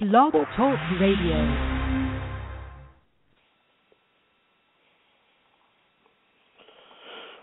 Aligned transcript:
Blog 0.00 0.32
Talk 0.32 0.78
Radio. 1.00 1.88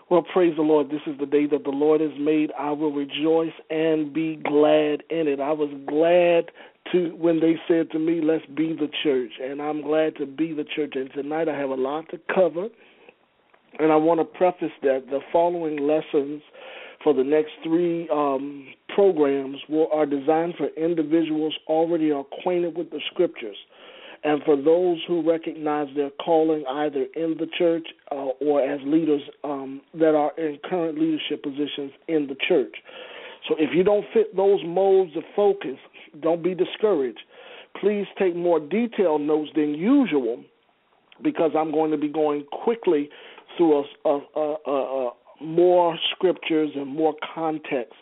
Well, 0.08 0.24
praise 0.32 0.54
the 0.56 0.62
Lord. 0.62 0.88
This 0.88 1.02
is 1.06 1.18
the 1.20 1.26
day 1.26 1.44
that 1.48 1.64
the 1.64 1.70
Lord 1.70 2.00
has 2.00 2.12
made. 2.18 2.52
I 2.58 2.70
will 2.70 2.92
rejoice 2.92 3.52
and 3.68 4.10
be 4.10 4.36
glad 4.36 5.02
in 5.10 5.28
it. 5.28 5.38
I 5.38 5.52
was 5.52 5.68
glad 5.86 6.50
to 6.92 7.14
when 7.16 7.40
they 7.40 7.56
said 7.68 7.90
to 7.90 7.98
me, 7.98 8.22
"Let's 8.22 8.46
be 8.46 8.72
the 8.72 8.88
church," 9.02 9.32
and 9.38 9.60
I'm 9.60 9.82
glad 9.82 10.16
to 10.16 10.24
be 10.24 10.54
the 10.54 10.64
church. 10.64 10.96
And 10.96 11.12
tonight 11.12 11.50
I 11.50 11.58
have 11.58 11.68
a 11.68 11.74
lot 11.74 12.08
to 12.08 12.18
cover, 12.34 12.70
and 13.78 13.92
I 13.92 13.96
want 13.96 14.18
to 14.20 14.24
preface 14.24 14.72
that 14.80 15.10
the 15.10 15.20
following 15.30 15.76
lessons 15.86 16.42
for 17.02 17.14
the 17.14 17.24
next 17.24 17.52
three 17.62 18.08
um, 18.10 18.66
programs 18.94 19.58
are 19.92 20.06
designed 20.06 20.54
for 20.56 20.68
individuals 20.76 21.54
already 21.66 22.10
acquainted 22.10 22.76
with 22.76 22.90
the 22.90 23.00
scriptures 23.12 23.56
and 24.24 24.42
for 24.44 24.56
those 24.56 24.98
who 25.06 25.28
recognize 25.28 25.88
their 25.94 26.10
calling 26.24 26.64
either 26.68 27.06
in 27.14 27.36
the 27.38 27.46
church 27.58 27.86
uh, 28.10 28.30
or 28.40 28.60
as 28.60 28.80
leaders 28.84 29.22
um, 29.44 29.80
that 29.94 30.14
are 30.14 30.32
in 30.38 30.58
current 30.68 30.98
leadership 30.98 31.42
positions 31.42 31.92
in 32.08 32.26
the 32.26 32.36
church. 32.48 32.74
So 33.48 33.54
if 33.58 33.70
you 33.74 33.84
don't 33.84 34.04
fit 34.12 34.34
those 34.34 34.60
modes 34.64 35.16
of 35.16 35.22
focus, 35.36 35.76
don't 36.20 36.42
be 36.42 36.54
discouraged. 36.54 37.20
Please 37.80 38.06
take 38.18 38.34
more 38.34 38.58
detailed 38.58 39.20
notes 39.20 39.50
than 39.54 39.74
usual 39.74 40.42
because 41.22 41.52
I'm 41.56 41.70
going 41.70 41.90
to 41.90 41.96
be 41.98 42.08
going 42.08 42.44
quickly 42.64 43.08
through 43.56 43.84
a, 44.04 44.08
a, 44.08 44.20
a, 44.34 44.70
a 44.70 45.10
more 45.40 45.98
scriptures 46.14 46.70
and 46.74 46.86
more 46.86 47.14
context 47.34 47.94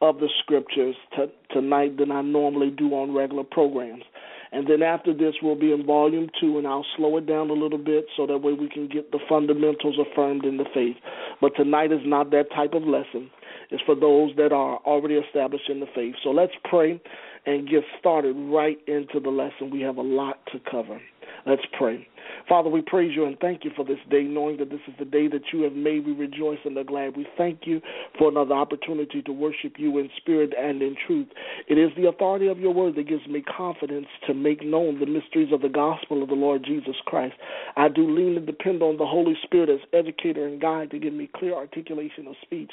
of 0.00 0.18
the 0.18 0.28
scriptures 0.42 0.94
to, 1.16 1.26
tonight 1.52 1.96
than 1.96 2.10
I 2.12 2.22
normally 2.22 2.70
do 2.70 2.90
on 2.90 3.14
regular 3.14 3.44
programs. 3.44 4.04
And 4.52 4.66
then 4.68 4.82
after 4.82 5.12
this, 5.12 5.34
we'll 5.42 5.58
be 5.58 5.72
in 5.72 5.84
volume 5.84 6.28
two, 6.40 6.58
and 6.58 6.66
I'll 6.66 6.86
slow 6.96 7.16
it 7.16 7.26
down 7.26 7.50
a 7.50 7.54
little 7.54 7.78
bit 7.78 8.06
so 8.16 8.26
that 8.26 8.38
way 8.38 8.52
we 8.52 8.68
can 8.68 8.88
get 8.88 9.10
the 9.10 9.18
fundamentals 9.28 9.96
affirmed 9.98 10.44
in 10.44 10.56
the 10.56 10.64
faith. 10.72 10.96
But 11.40 11.52
tonight 11.56 11.92
is 11.92 12.00
not 12.04 12.30
that 12.30 12.50
type 12.54 12.72
of 12.72 12.82
lesson. 12.82 13.30
It's 13.70 13.82
for 13.82 13.94
those 13.96 14.30
that 14.36 14.52
are 14.52 14.78
already 14.78 15.16
established 15.16 15.68
in 15.68 15.80
the 15.80 15.86
faith. 15.94 16.14
So 16.22 16.30
let's 16.30 16.52
pray 16.64 17.00
and 17.44 17.68
get 17.68 17.82
started 17.98 18.36
right 18.36 18.78
into 18.86 19.18
the 19.20 19.30
lesson. 19.30 19.70
We 19.70 19.80
have 19.82 19.96
a 19.96 20.02
lot 20.02 20.38
to 20.52 20.60
cover. 20.70 21.00
Let's 21.46 21.62
pray. 21.78 22.06
Father, 22.48 22.68
we 22.68 22.82
praise 22.82 23.12
you 23.14 23.24
and 23.24 23.38
thank 23.38 23.64
you 23.64 23.70
for 23.76 23.84
this 23.84 23.98
day, 24.10 24.24
knowing 24.24 24.56
that 24.58 24.70
this 24.70 24.80
is 24.88 24.94
the 24.98 25.04
day 25.04 25.28
that 25.28 25.42
you 25.52 25.62
have 25.62 25.74
made. 25.74 26.04
We 26.04 26.12
rejoice 26.12 26.58
and 26.64 26.76
are 26.76 26.84
glad. 26.84 27.16
We 27.16 27.26
thank 27.36 27.60
you 27.66 27.80
for 28.18 28.28
another 28.28 28.54
opportunity 28.54 29.22
to 29.22 29.32
worship 29.32 29.74
you 29.78 29.98
in 29.98 30.10
spirit 30.16 30.52
and 30.58 30.82
in 30.82 30.96
truth. 31.06 31.28
It 31.68 31.78
is 31.78 31.90
the 31.96 32.08
authority 32.08 32.48
of 32.48 32.58
your 32.58 32.74
word 32.74 32.96
that 32.96 33.08
gives 33.08 33.26
me 33.28 33.42
confidence 33.42 34.06
to 34.26 34.34
make 34.34 34.64
known 34.64 34.98
the 34.98 35.06
mysteries 35.06 35.52
of 35.52 35.62
the 35.62 35.68
gospel 35.68 36.22
of 36.22 36.28
the 36.28 36.34
Lord 36.34 36.64
Jesus 36.64 36.96
Christ. 37.04 37.34
I 37.76 37.88
do 37.88 38.08
lean 38.08 38.36
and 38.36 38.46
depend 38.46 38.82
on 38.82 38.96
the 38.96 39.06
Holy 39.06 39.34
Spirit 39.44 39.70
as 39.70 39.80
educator 39.92 40.46
and 40.46 40.60
guide 40.60 40.90
to 40.90 40.98
give 40.98 41.12
me 41.12 41.30
clear 41.34 41.54
articulation 41.54 42.26
of 42.26 42.34
speech 42.42 42.72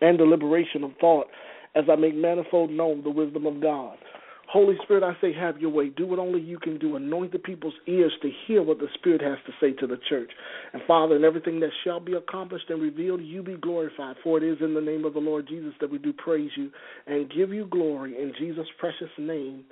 and 0.00 0.16
deliberation 0.16 0.84
of 0.84 0.92
thought 1.00 1.26
as 1.74 1.84
I 1.90 1.96
make 1.96 2.14
manifold 2.14 2.70
known 2.70 3.02
the 3.02 3.10
wisdom 3.10 3.46
of 3.46 3.60
God. 3.60 3.98
Holy 4.50 4.76
Spirit, 4.82 5.02
I 5.02 5.14
say, 5.20 5.34
have 5.34 5.60
your 5.60 5.68
way. 5.68 5.90
Do 5.90 6.06
what 6.06 6.18
only 6.18 6.40
you 6.40 6.58
can 6.58 6.78
do. 6.78 6.96
Anoint 6.96 7.32
the 7.32 7.38
people's 7.38 7.74
ears 7.86 8.12
to 8.22 8.30
hear 8.46 8.62
what 8.62 8.78
the 8.78 8.88
Spirit 8.94 9.20
has 9.20 9.36
to 9.46 9.52
say 9.60 9.72
to 9.78 9.86
the 9.86 9.98
church. 10.08 10.30
And 10.72 10.80
Father, 10.86 11.16
in 11.16 11.24
everything 11.24 11.60
that 11.60 11.70
shall 11.84 12.00
be 12.00 12.14
accomplished 12.14 12.70
and 12.70 12.80
revealed, 12.80 13.20
you 13.20 13.42
be 13.42 13.56
glorified. 13.56 14.16
For 14.24 14.38
it 14.38 14.44
is 14.44 14.56
in 14.62 14.72
the 14.72 14.80
name 14.80 15.04
of 15.04 15.12
the 15.12 15.20
Lord 15.20 15.46
Jesus 15.46 15.74
that 15.80 15.90
we 15.90 15.98
do 15.98 16.14
praise 16.14 16.50
you 16.56 16.70
and 17.06 17.30
give 17.30 17.52
you 17.52 17.66
glory. 17.66 18.16
In 18.16 18.32
Jesus' 18.38 18.66
precious 18.78 19.10
name, 19.18 19.64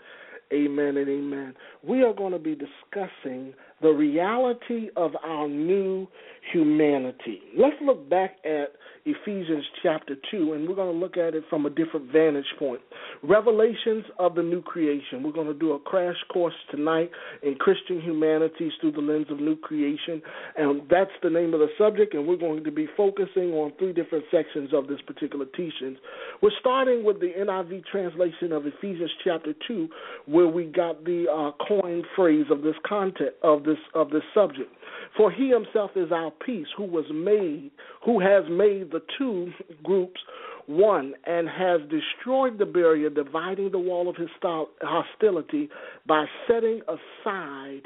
amen 0.52 0.98
and 0.98 1.08
amen. 1.08 1.54
We 1.82 2.02
are 2.02 2.12
going 2.12 2.32
to 2.32 2.38
be 2.38 2.54
discussing 2.54 3.54
the 3.82 3.90
reality 3.90 4.88
of 4.96 5.12
our 5.22 5.48
new 5.48 6.06
humanity. 6.52 7.40
Let's 7.56 7.76
look 7.82 8.08
back 8.08 8.36
at 8.44 8.72
Ephesians 9.04 9.64
chapter 9.82 10.16
2, 10.32 10.54
and 10.54 10.68
we're 10.68 10.74
going 10.74 10.92
to 10.92 10.98
look 10.98 11.16
at 11.16 11.34
it 11.34 11.44
from 11.48 11.66
a 11.66 11.70
different 11.70 12.10
vantage 12.10 12.46
point. 12.58 12.80
Revelations 13.22 14.04
of 14.18 14.34
the 14.34 14.42
new 14.42 14.62
creation. 14.62 15.22
We're 15.22 15.32
going 15.32 15.46
to 15.46 15.54
do 15.54 15.72
a 15.72 15.78
crash 15.78 16.16
course 16.32 16.54
tonight 16.70 17.10
in 17.42 17.54
Christian 17.54 18.00
humanities 18.00 18.72
through 18.80 18.92
the 18.92 19.00
lens 19.00 19.26
of 19.30 19.38
new 19.38 19.56
creation, 19.56 20.20
and 20.56 20.82
that's 20.90 21.10
the 21.22 21.30
name 21.30 21.54
of 21.54 21.60
the 21.60 21.68
subject, 21.78 22.14
and 22.14 22.26
we're 22.26 22.36
going 22.36 22.64
to 22.64 22.72
be 22.72 22.88
focusing 22.96 23.52
on 23.52 23.72
three 23.78 23.92
different 23.92 24.24
sections 24.30 24.70
of 24.72 24.88
this 24.88 25.00
particular 25.06 25.46
teaching. 25.56 25.96
We're 26.42 26.50
starting 26.58 27.04
with 27.04 27.20
the 27.20 27.32
NIV 27.38 27.84
translation 27.90 28.50
of 28.52 28.66
Ephesians 28.66 29.10
chapter 29.22 29.52
2, 29.68 29.88
where 30.26 30.48
we 30.48 30.64
got 30.64 31.04
the 31.04 31.26
uh, 31.30 31.64
coined 31.64 32.04
phrase 32.16 32.46
of 32.50 32.62
this 32.62 32.74
content 32.86 33.34
of 33.42 33.62
this 33.66 33.78
of 33.94 34.10
this 34.10 34.22
subject. 34.32 34.72
For 35.16 35.30
he 35.30 35.48
himself 35.48 35.90
is 35.96 36.12
our 36.12 36.30
peace, 36.30 36.66
who 36.76 36.84
was 36.84 37.04
made, 37.12 37.70
who 38.04 38.20
has 38.20 38.44
made 38.48 38.90
the 38.90 39.02
two 39.18 39.50
groups 39.82 40.20
one, 40.66 41.14
and 41.24 41.48
has 41.48 41.80
destroyed 41.90 42.58
the 42.58 42.66
barrier 42.66 43.10
dividing 43.10 43.70
the 43.70 43.78
wall 43.78 44.08
of 44.08 44.16
his 44.16 44.28
hostility 44.42 45.68
by 46.06 46.26
setting 46.48 46.80
aside 46.88 47.82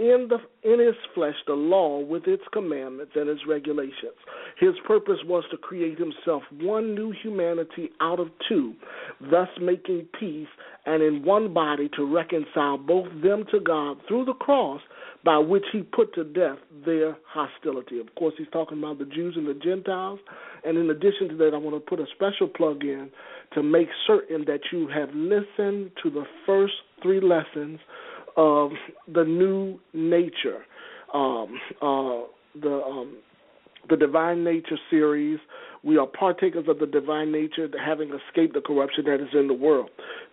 in 0.00 0.28
the 0.30 0.38
in 0.68 0.80
his 0.80 0.96
flesh 1.14 1.34
the 1.46 1.52
law 1.52 2.00
with 2.00 2.26
its 2.26 2.42
commandments 2.52 3.12
and 3.14 3.28
its 3.28 3.42
regulations. 3.46 4.16
His 4.58 4.74
purpose 4.86 5.18
was 5.26 5.44
to 5.50 5.58
create 5.58 5.98
himself 5.98 6.42
one 6.58 6.94
new 6.94 7.12
humanity 7.22 7.90
out 8.00 8.18
of 8.18 8.28
two, 8.48 8.74
thus 9.30 9.48
making 9.60 10.08
peace, 10.18 10.48
and 10.86 11.02
in 11.02 11.22
one 11.22 11.52
body 11.52 11.90
to 11.96 12.04
reconcile 12.04 12.78
both 12.78 13.08
them 13.22 13.44
to 13.50 13.60
God 13.60 13.98
through 14.08 14.24
the 14.24 14.32
cross 14.34 14.80
by 15.22 15.36
which 15.36 15.64
he 15.70 15.82
put 15.82 16.14
to 16.14 16.24
death 16.24 16.56
their 16.86 17.16
hostility. 17.28 18.00
Of 18.00 18.14
course, 18.14 18.32
he's 18.38 18.48
talking 18.52 18.78
about 18.78 18.98
the 18.98 19.04
Jews 19.04 19.34
and 19.36 19.46
the 19.46 19.60
Gentiles. 19.62 20.18
And 20.64 20.78
in 20.78 20.88
addition 20.88 21.28
to 21.28 21.36
that, 21.36 21.50
I 21.52 21.58
want 21.58 21.76
to 21.76 21.80
put 21.80 22.00
a 22.00 22.06
special 22.14 22.48
plug 22.48 22.84
in 22.84 23.10
to 23.52 23.62
make 23.62 23.88
certain 24.06 24.46
that 24.46 24.60
you 24.72 24.88
have 24.88 25.10
listened 25.14 25.90
to 26.02 26.10
the 26.10 26.24
first 26.46 26.72
three 27.02 27.20
lessons 27.20 27.80
of 28.40 28.70
the 29.12 29.22
new 29.22 29.78
nature, 29.92 30.64
um, 31.12 31.60
uh, 31.82 32.24
the 32.58 32.82
um, 32.86 33.18
the 33.90 33.96
divine 33.96 34.42
nature 34.42 34.78
series. 34.88 35.38
We 35.82 35.96
are 35.96 36.06
partakers 36.06 36.66
of 36.68 36.78
the 36.78 36.86
divine 36.86 37.32
nature, 37.32 37.68
having 37.82 38.10
escaped 38.10 38.54
the 38.54 38.60
corruption 38.60 39.04
that 39.06 39.14
is 39.14 39.28
in 39.32 39.48
the 39.48 39.54
world 39.54 39.90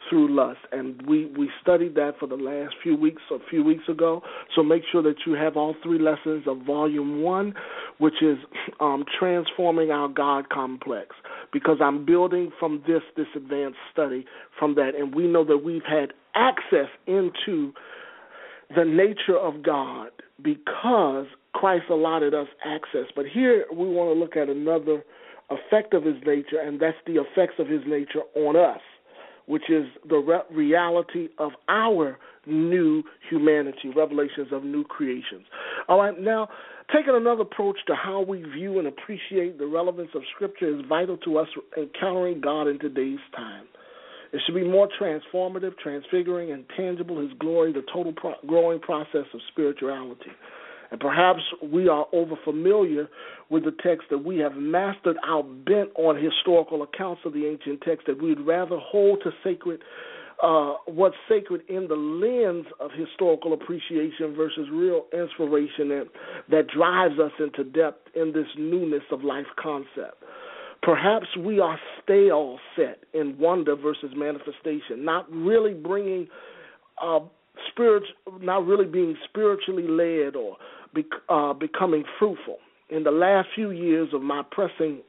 through 0.10 0.36
lust. 0.36 0.60
And 0.72 1.02
we, 1.08 1.28
we 1.38 1.50
studied 1.62 1.96
that 1.96 2.14
for 2.20 2.28
the 2.28 2.36
last 2.36 2.76
few 2.84 2.98
weeks, 2.98 3.22
a 3.32 3.38
few 3.50 3.64
weeks 3.64 3.84
ago. 3.88 4.22
So 4.56 4.64
make 4.64 4.84
sure 4.92 5.02
that 5.04 5.16
you 5.26 5.34
have 5.34 5.56
all 5.56 5.76
three 5.82 6.00
lessons 6.00 6.44
of 6.48 6.64
Volume 6.66 7.22
1, 7.22 7.54
which 8.00 8.22
is 8.22 8.38
um, 8.80 9.06
Transforming 9.18 9.92
Our 9.92 10.10
God 10.10 10.50
Complex. 10.50 11.16
Because 11.54 11.78
I'm 11.82 12.06
building 12.06 12.52
from 12.60 12.84
this, 12.86 13.02
this 13.16 13.28
advanced 13.36 13.80
study 13.92 14.26
from 14.60 14.76
that. 14.76 14.96
And 14.96 15.16
we 15.16 15.28
know 15.28 15.46
that 15.46 15.58
we've 15.58 15.86
had 15.88 16.12
access 16.36 16.90
into 17.08 17.72
the 18.76 18.84
nature 18.84 19.38
of 19.38 19.64
God 19.64 20.10
because 20.44 21.26
Christ 21.54 21.86
allotted 21.90 22.34
us 22.34 22.48
access. 22.66 23.06
But 23.16 23.26
here 23.34 23.66
we 23.72 23.88
want 23.88 24.14
to 24.14 24.20
look 24.20 24.36
at 24.36 24.50
another 24.50 25.04
effect 25.50 25.94
of 25.94 26.04
his 26.04 26.16
nature, 26.26 26.60
and 26.64 26.80
that's 26.80 26.98
the 27.06 27.16
effects 27.16 27.56
of 27.60 27.68
his 27.68 27.82
nature 27.88 28.22
on 28.36 28.56
us, 28.56 28.82
which 29.46 29.70
is 29.70 29.86
the 30.10 30.18
re- 30.18 30.42
reality 30.52 31.30
of 31.38 31.52
our 31.70 32.18
new 32.46 33.04
humanity, 33.30 33.90
revelations 33.96 34.48
of 34.52 34.64
new 34.64 34.84
creations. 34.84 35.46
All 35.88 36.00
right, 36.00 36.20
now 36.20 36.50
taking 36.94 37.16
another 37.16 37.42
approach 37.42 37.78
to 37.88 37.96
how 37.96 38.22
we 38.22 38.44
view 38.44 38.80
and 38.80 38.88
appreciate 38.88 39.58
the 39.58 39.68
relevance 39.68 40.10
of 40.16 40.22
Scripture 40.36 40.80
is 40.80 40.86
vital 40.88 41.18
to 41.18 41.38
us 41.38 41.48
encountering 41.78 42.42
God 42.42 42.68
in 42.68 42.80
today's 42.80 43.20
time. 43.36 43.66
It 44.34 44.42
should 44.46 44.56
be 44.56 44.64
more 44.64 44.90
transformative, 45.00 45.78
transfiguring, 45.82 46.52
and 46.52 46.66
tangible 46.76 47.22
His 47.22 47.32
glory, 47.40 47.72
the 47.72 47.84
total 47.94 48.14
pro- 48.14 48.36
growing 48.46 48.80
process 48.80 49.26
of 49.34 49.40
spirituality. 49.52 50.32
And 50.92 51.00
perhaps 51.00 51.42
we 51.62 51.88
are 51.88 52.06
overfamiliar 52.14 53.08
with 53.50 53.66
the 53.66 53.76
text 53.84 54.08
that 54.10 54.20
we 54.20 54.38
have 54.40 54.56
mastered 54.56 55.18
our 55.28 55.44
bent 55.44 55.90
on 55.96 56.22
historical 56.22 56.84
accounts 56.84 57.22
of 57.26 57.34
the 57.34 57.46
ancient 57.46 57.82
text 57.82 58.08
that 58.08 58.22
we'd 58.22 58.40
rather 58.40 58.78
hold 58.78 59.22
to 59.24 59.32
sacred 59.44 59.82
uh, 60.42 60.76
what's 60.86 61.16
sacred 61.28 61.62
in 61.68 61.88
the 61.88 61.96
lens 61.96 62.68
of 62.80 62.92
historical 62.92 63.54
appreciation 63.54 64.36
versus 64.36 64.68
real 64.72 65.06
inspiration 65.12 65.90
that, 65.90 66.06
that 66.52 66.68
drives 66.68 67.20
us 67.20 67.32
into 67.40 67.64
depth 67.64 68.08
in 68.16 68.32
this 68.34 68.46
newness 68.58 69.02
of 69.12 69.24
life 69.24 69.48
concept. 69.60 70.24
Perhaps 70.84 71.26
we 71.40 71.60
are 71.60 71.80
stale 72.04 72.60
set 72.76 73.00
in 73.14 73.36
wonder 73.40 73.76
versus 73.76 74.12
manifestation, 74.16 75.04
not 75.04 75.30
really 75.32 75.74
bringing 75.74 76.28
uh, 77.04 77.20
spirit, 77.72 78.04
not 78.40 78.66
really 78.66 78.86
being 78.86 79.16
spiritually 79.28 79.88
led 79.88 80.36
or 80.36 80.56
uh, 81.30 81.54
becoming 81.54 82.04
fruitful. 82.20 82.58
In 82.90 83.04
the 83.04 83.12
last 83.12 83.50
few 83.54 83.72
years 83.72 84.10
of 84.14 84.22
my 84.22 84.44
pressing 84.52 85.02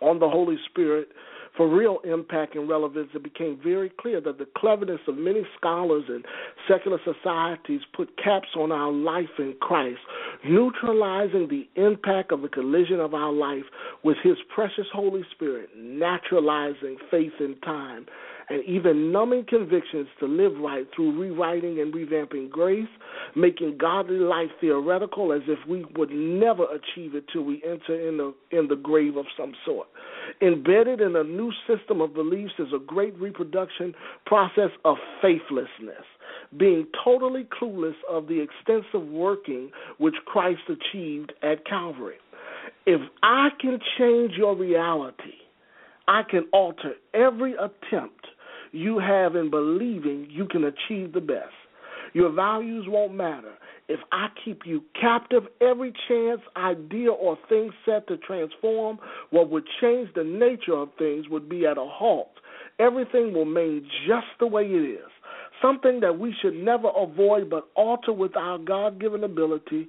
on 0.00 0.18
the 0.18 0.28
Holy 0.28 0.56
Spirit 0.70 1.08
for 1.56 1.68
real 1.68 1.98
impact 2.04 2.54
and 2.54 2.68
relevance, 2.68 3.08
it 3.14 3.22
became 3.22 3.58
very 3.62 3.90
clear 4.00 4.20
that 4.20 4.38
the 4.38 4.46
cleverness 4.56 5.00
of 5.08 5.16
many 5.16 5.42
scholars 5.58 6.04
and 6.08 6.24
secular 6.68 6.98
societies 7.04 7.80
put 7.94 8.16
caps 8.22 8.48
on 8.56 8.70
our 8.70 8.92
life 8.92 9.28
in 9.38 9.54
Christ, 9.60 9.98
neutralizing 10.44 11.48
the 11.48 11.68
impact 11.80 12.32
of 12.32 12.42
the 12.42 12.48
collision 12.48 13.00
of 13.00 13.14
our 13.14 13.32
life 13.32 13.64
with 14.04 14.16
His 14.22 14.36
precious 14.54 14.86
Holy 14.92 15.22
Spirit, 15.32 15.70
naturalizing 15.76 16.96
faith 17.10 17.32
in 17.40 17.56
time, 17.64 18.06
and 18.50 18.64
even 18.64 19.12
numbing 19.12 19.46
convictions 19.48 20.08
to 20.18 20.26
live 20.26 20.52
right 20.58 20.86
through 20.94 21.18
rewriting 21.18 21.80
and 21.80 21.94
revamping 21.94 22.50
grace, 22.50 22.88
making 23.36 23.78
godly 23.78 24.18
life 24.18 24.50
theoretical 24.60 25.32
as 25.32 25.42
if 25.46 25.58
we 25.68 25.84
would 25.96 26.10
never 26.10 26.64
achieve 26.64 27.14
it 27.14 27.24
till 27.32 27.42
we 27.42 27.62
enter 27.64 28.08
in 28.08 28.16
the 28.16 28.34
in 28.50 28.66
the 28.66 28.76
grave 28.76 29.16
of 29.16 29.24
some 29.38 29.52
sort. 29.64 29.86
Embedded 30.42 31.00
in 31.00 31.14
a 31.16 31.24
new 31.24 31.52
system 31.66 32.00
of 32.00 32.12
beliefs 32.12 32.52
is 32.58 32.68
a 32.74 32.84
great 32.84 33.16
reproduction 33.18 33.94
process 34.26 34.70
of 34.84 34.96
faithlessness 35.22 36.04
being 36.58 36.86
totally 37.04 37.46
clueless 37.60 37.94
of 38.08 38.26
the 38.26 38.40
extensive 38.40 39.06
working 39.08 39.70
which 39.98 40.14
Christ 40.26 40.62
achieved 40.68 41.32
at 41.42 41.64
Calvary. 41.64 42.16
If 42.86 43.00
I 43.22 43.50
can 43.60 43.78
change 43.98 44.32
your 44.36 44.56
reality, 44.56 45.38
I 46.08 46.22
can 46.28 46.46
alter 46.52 46.94
every 47.14 47.54
attempt 47.54 48.26
you 48.72 48.98
have 48.98 49.36
in 49.36 49.50
believing 49.50 50.26
you 50.30 50.46
can 50.46 50.64
achieve 50.64 51.12
the 51.12 51.20
best. 51.20 51.54
Your 52.12 52.30
values 52.32 52.86
won't 52.88 53.14
matter. 53.14 53.52
If 53.88 54.00
I 54.12 54.28
keep 54.44 54.62
you 54.64 54.82
captive, 55.00 55.44
every 55.60 55.92
chance, 56.08 56.40
idea, 56.56 57.10
or 57.10 57.36
thing 57.48 57.70
set 57.84 58.06
to 58.08 58.16
transform 58.18 58.98
what 59.30 59.50
would 59.50 59.64
change 59.80 60.10
the 60.14 60.24
nature 60.24 60.76
of 60.76 60.90
things 60.98 61.28
would 61.28 61.48
be 61.48 61.66
at 61.66 61.78
a 61.78 61.84
halt. 61.84 62.30
Everything 62.78 63.32
will 63.32 63.44
remain 63.44 63.86
just 64.06 64.26
the 64.38 64.46
way 64.46 64.64
it 64.64 64.94
is. 64.94 65.10
Something 65.60 66.00
that 66.00 66.18
we 66.18 66.34
should 66.40 66.54
never 66.54 66.88
avoid 66.96 67.50
but 67.50 67.68
alter 67.74 68.12
with 68.12 68.36
our 68.36 68.58
God 68.58 69.00
given 69.00 69.24
ability. 69.24 69.88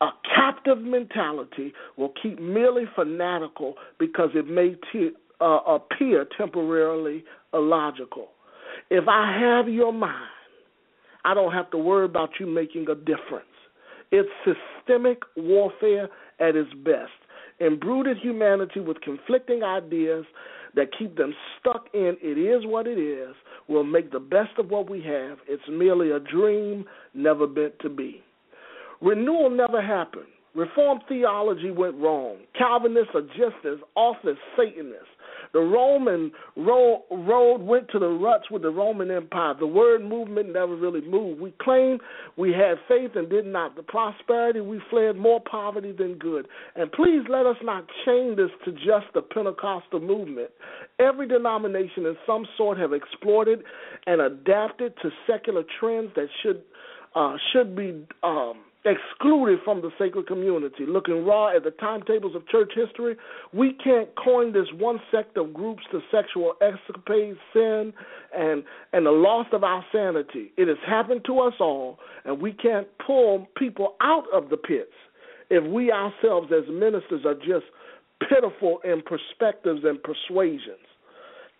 A 0.00 0.08
captive 0.34 0.78
mentality 0.78 1.72
will 1.96 2.12
keep 2.20 2.40
merely 2.40 2.84
fanatical 2.96 3.74
because 3.98 4.30
it 4.34 4.48
may 4.48 4.76
uh, 5.42 5.74
appear 5.74 6.26
temporarily 6.36 7.24
illogical. 7.52 8.28
If 8.90 9.08
I 9.08 9.38
have 9.38 9.68
your 9.68 9.92
mind, 9.92 10.30
I 11.24 11.34
don't 11.34 11.52
have 11.52 11.70
to 11.70 11.78
worry 11.78 12.04
about 12.04 12.30
you 12.40 12.46
making 12.46 12.88
a 12.90 12.94
difference. 12.94 13.46
It's 14.10 14.28
systemic 14.44 15.18
warfare 15.36 16.08
at 16.40 16.56
its 16.56 16.72
best. 16.84 17.10
Embrooded 17.60 18.18
humanity 18.18 18.80
with 18.80 19.00
conflicting 19.00 19.62
ideas 19.62 20.24
that 20.74 20.88
keep 20.98 21.16
them 21.16 21.34
stuck 21.60 21.86
in 21.94 22.16
it 22.20 22.38
is 22.38 22.66
what 22.66 22.86
it 22.86 22.98
is 22.98 23.34
We'll 23.68 23.84
make 23.84 24.10
the 24.12 24.20
best 24.20 24.58
of 24.58 24.70
what 24.70 24.90
we 24.90 25.00
have. 25.02 25.38
It's 25.48 25.62
merely 25.70 26.10
a 26.10 26.20
dream 26.20 26.84
never 27.14 27.46
meant 27.46 27.74
to 27.80 27.88
be. 27.88 28.22
Renewal 29.00 29.50
never 29.50 29.80
happened. 29.80 30.26
Reformed 30.54 31.02
theology 31.08 31.70
went 31.70 31.94
wrong. 31.96 32.38
Calvinists 32.56 33.14
are 33.14 33.22
just 33.22 33.64
as 33.64 33.78
off 33.94 34.16
as 34.28 34.36
Satanists. 34.56 35.06
The 35.52 35.60
Roman 35.60 36.32
road, 36.56 37.04
road 37.10 37.60
went 37.60 37.88
to 37.90 37.98
the 37.98 38.08
ruts 38.08 38.50
with 38.50 38.62
the 38.62 38.70
Roman 38.70 39.10
Empire. 39.10 39.54
The 39.58 39.66
word 39.66 40.02
movement 40.02 40.52
never 40.52 40.74
really 40.74 41.02
moved. 41.02 41.40
We 41.40 41.52
claimed 41.60 42.00
we 42.36 42.52
had 42.52 42.76
faith 42.88 43.10
and 43.14 43.28
did 43.28 43.46
not. 43.46 43.76
The 43.76 43.82
prosperity, 43.82 44.60
we 44.60 44.80
fled 44.90 45.16
more 45.16 45.40
poverty 45.40 45.92
than 45.92 46.14
good. 46.18 46.48
And 46.74 46.90
please 46.92 47.22
let 47.28 47.44
us 47.44 47.56
not 47.62 47.86
chain 48.06 48.34
this 48.36 48.50
to 48.64 48.72
just 48.72 49.12
the 49.14 49.22
Pentecostal 49.22 50.00
movement. 50.00 50.50
Every 50.98 51.28
denomination 51.28 52.06
in 52.06 52.16
some 52.26 52.46
sort 52.56 52.78
have 52.78 52.92
exploited 52.92 53.60
and 54.06 54.20
adapted 54.20 54.94
to 55.02 55.10
secular 55.26 55.64
trends 55.78 56.10
that 56.16 56.28
should 56.42 56.62
uh, 57.14 57.36
should 57.52 57.76
be 57.76 58.06
um, 58.22 58.60
excluded 58.84 59.60
from 59.64 59.80
the 59.80 59.90
sacred 59.98 60.26
community. 60.26 60.84
Looking 60.86 61.24
raw 61.24 61.54
at 61.54 61.64
the 61.64 61.70
timetables 61.72 62.34
of 62.34 62.46
church 62.48 62.72
history, 62.74 63.16
we 63.52 63.74
can't 63.82 64.08
coin 64.16 64.52
this 64.52 64.66
one 64.78 65.00
sect 65.10 65.36
of 65.36 65.54
groups 65.54 65.82
to 65.92 66.00
sexual 66.10 66.54
escapades, 66.60 67.38
sin, 67.52 67.92
and 68.36 68.64
and 68.92 69.06
the 69.06 69.10
loss 69.10 69.46
of 69.52 69.64
our 69.64 69.84
sanity. 69.92 70.52
It 70.56 70.68
has 70.68 70.78
happened 70.86 71.22
to 71.26 71.40
us 71.40 71.54
all, 71.60 71.98
and 72.24 72.40
we 72.40 72.52
can't 72.52 72.88
pull 73.06 73.46
people 73.56 73.94
out 74.00 74.24
of 74.32 74.50
the 74.50 74.56
pits 74.56 74.92
if 75.50 75.64
we 75.70 75.92
ourselves 75.92 76.48
as 76.50 76.68
ministers 76.72 77.24
are 77.24 77.34
just 77.34 77.66
pitiful 78.28 78.80
in 78.84 79.02
perspectives 79.02 79.80
and 79.84 79.98
persuasions. 80.02 80.86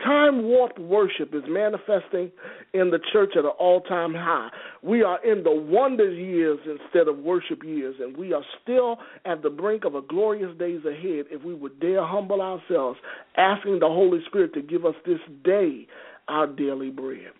Time 0.04 0.42
warped 0.44 0.80
worship 0.80 1.32
is 1.32 1.42
manifesting 1.46 2.32
in 2.74 2.90
the 2.90 2.98
church 3.12 3.30
at 3.36 3.44
an 3.44 3.52
all 3.58 3.80
time 3.82 4.12
high. 4.14 4.48
We 4.82 5.02
are 5.02 5.24
in 5.24 5.44
the 5.44 5.54
wonder 5.54 6.10
years 6.10 6.58
instead 6.66 7.06
of 7.06 7.18
worship 7.18 7.62
years, 7.62 7.94
and 8.00 8.16
we 8.16 8.32
are 8.32 8.42
still 8.62 8.98
at 9.24 9.42
the 9.42 9.50
brink 9.50 9.84
of 9.84 9.94
a 9.94 10.02
glorious 10.02 10.56
days 10.58 10.80
ahead 10.84 11.26
if 11.30 11.44
we 11.44 11.54
would 11.54 11.78
dare 11.78 12.04
humble 12.04 12.40
ourselves, 12.40 12.98
asking 13.36 13.78
the 13.78 13.86
Holy 13.86 14.18
Spirit 14.26 14.54
to 14.54 14.62
give 14.62 14.84
us 14.84 14.94
this 15.06 15.20
day 15.44 15.86
our 16.26 16.48
daily 16.48 16.90
bread. 16.90 17.30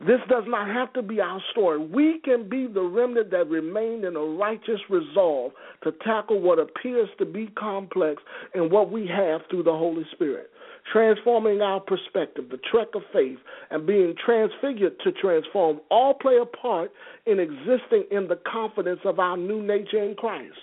This 0.00 0.20
does 0.28 0.44
not 0.46 0.66
have 0.66 0.92
to 0.94 1.02
be 1.02 1.20
our 1.20 1.40
story. 1.52 1.78
We 1.78 2.20
can 2.24 2.48
be 2.48 2.66
the 2.66 2.82
remnant 2.82 3.30
that 3.30 3.48
remained 3.48 4.04
in 4.04 4.16
a 4.16 4.20
righteous 4.20 4.80
resolve 4.88 5.52
to 5.84 5.92
tackle 6.04 6.40
what 6.40 6.58
appears 6.58 7.08
to 7.18 7.26
be 7.26 7.48
complex 7.48 8.22
and 8.54 8.72
what 8.72 8.90
we 8.90 9.06
have 9.06 9.42
through 9.50 9.64
the 9.64 9.72
Holy 9.72 10.06
Spirit 10.12 10.50
transforming 10.92 11.60
our 11.60 11.80
perspective, 11.80 12.44
the 12.50 12.58
trek 12.70 12.88
of 12.94 13.02
faith, 13.12 13.38
and 13.70 13.86
being 13.86 14.14
transfigured 14.24 14.98
to 15.04 15.12
transform 15.12 15.80
all 15.90 16.14
play 16.14 16.38
a 16.40 16.46
part 16.46 16.92
in 17.26 17.38
existing 17.38 18.04
in 18.10 18.28
the 18.28 18.38
confidence 18.50 19.00
of 19.04 19.18
our 19.18 19.36
new 19.36 19.62
nature 19.62 20.02
in 20.02 20.14
Christ. 20.14 20.56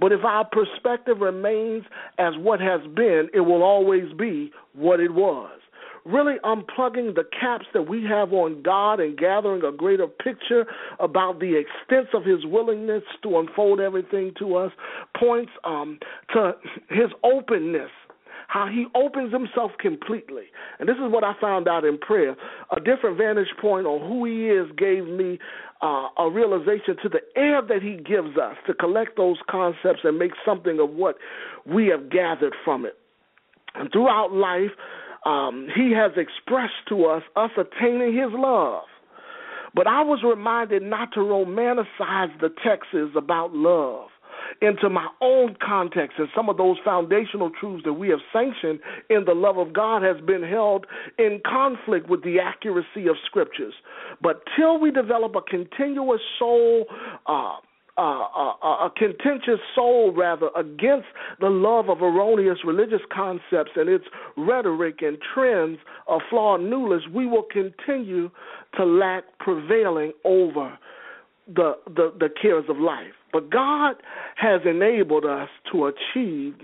But 0.00 0.12
if 0.12 0.24
our 0.24 0.44
perspective 0.44 1.20
remains 1.20 1.84
as 2.18 2.34
what 2.38 2.60
has 2.60 2.80
been, 2.94 3.28
it 3.32 3.40
will 3.40 3.62
always 3.62 4.12
be 4.18 4.52
what 4.74 5.00
it 5.00 5.12
was 5.12 5.50
really 6.04 6.34
unplugging 6.44 7.14
the 7.14 7.24
caps 7.40 7.64
that 7.72 7.88
we 7.88 8.04
have 8.04 8.32
on 8.32 8.62
God 8.62 9.00
and 9.00 9.16
gathering 9.16 9.64
a 9.64 9.72
greater 9.72 10.06
picture 10.06 10.66
about 11.00 11.40
the 11.40 11.56
extent 11.58 12.08
of 12.12 12.24
His 12.24 12.44
willingness 12.44 13.02
to 13.22 13.38
unfold 13.38 13.80
everything 13.80 14.32
to 14.38 14.56
us 14.56 14.72
points 15.18 15.52
um, 15.64 15.98
to 16.34 16.52
His 16.90 17.08
openness 17.22 17.90
how 18.48 18.66
he 18.66 18.86
opens 18.94 19.32
himself 19.32 19.72
completely. 19.78 20.44
And 20.78 20.88
this 20.88 20.96
is 20.96 21.10
what 21.10 21.24
I 21.24 21.34
found 21.40 21.68
out 21.68 21.84
in 21.84 21.98
prayer. 21.98 22.36
A 22.76 22.80
different 22.80 23.18
vantage 23.18 23.52
point 23.60 23.86
on 23.86 24.00
who 24.00 24.24
he 24.24 24.48
is 24.48 24.70
gave 24.76 25.06
me 25.06 25.38
uh, 25.82 26.08
a 26.18 26.30
realization 26.30 26.96
to 27.02 27.08
the 27.08 27.20
air 27.36 27.60
that 27.62 27.82
he 27.82 27.96
gives 27.96 28.36
us 28.36 28.56
to 28.66 28.74
collect 28.74 29.16
those 29.16 29.36
concepts 29.50 30.00
and 30.04 30.18
make 30.18 30.32
something 30.44 30.78
of 30.80 30.90
what 30.90 31.16
we 31.66 31.86
have 31.88 32.10
gathered 32.10 32.54
from 32.64 32.84
it. 32.84 32.96
And 33.74 33.90
throughout 33.92 34.32
life, 34.32 34.70
um, 35.26 35.68
he 35.74 35.92
has 35.92 36.12
expressed 36.16 36.72
to 36.88 37.06
us 37.06 37.22
us 37.36 37.50
attaining 37.56 38.14
his 38.14 38.30
love. 38.32 38.84
But 39.74 39.88
I 39.88 40.02
was 40.02 40.20
reminded 40.22 40.82
not 40.82 41.12
to 41.14 41.20
romanticize 41.20 42.38
the 42.40 42.50
texts 42.64 43.16
about 43.16 43.52
love 43.52 44.08
into 44.62 44.88
my 44.88 45.08
own 45.20 45.56
context 45.64 46.18
and 46.18 46.28
some 46.34 46.48
of 46.48 46.56
those 46.56 46.76
foundational 46.84 47.50
truths 47.60 47.84
that 47.84 47.94
we 47.94 48.08
have 48.08 48.20
sanctioned 48.32 48.80
in 49.10 49.24
the 49.24 49.34
love 49.34 49.58
of 49.58 49.72
God 49.72 50.02
has 50.02 50.20
been 50.24 50.42
held 50.42 50.86
in 51.18 51.40
conflict 51.44 52.08
with 52.08 52.22
the 52.22 52.38
accuracy 52.40 53.08
of 53.08 53.16
scriptures. 53.26 53.74
But 54.22 54.42
till 54.56 54.78
we 54.78 54.90
develop 54.90 55.34
a 55.34 55.42
continuous 55.42 56.20
soul, 56.38 56.86
uh, 57.26 57.56
uh, 57.96 58.00
uh, 58.00 58.86
a 58.86 58.90
contentious 58.96 59.60
soul, 59.74 60.12
rather, 60.12 60.48
against 60.56 61.06
the 61.40 61.48
love 61.48 61.88
of 61.88 62.02
erroneous 62.02 62.58
religious 62.64 63.02
concepts 63.12 63.70
and 63.76 63.88
its 63.88 64.04
rhetoric 64.36 64.96
and 65.00 65.16
trends 65.32 65.78
of 66.08 66.20
flawed 66.28 66.60
newness, 66.60 67.02
we 67.14 67.26
will 67.26 67.44
continue 67.44 68.30
to 68.76 68.84
lack 68.84 69.22
prevailing 69.38 70.12
over 70.24 70.76
the, 71.46 71.74
the, 71.86 72.12
the 72.18 72.28
cares 72.40 72.64
of 72.68 72.78
life. 72.78 73.12
But 73.32 73.50
God 73.50 73.96
has 74.36 74.60
enabled 74.64 75.24
us 75.24 75.48
to 75.72 75.86
achieve 75.86 76.54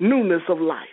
newness 0.00 0.42
of 0.48 0.60
life. 0.60 0.88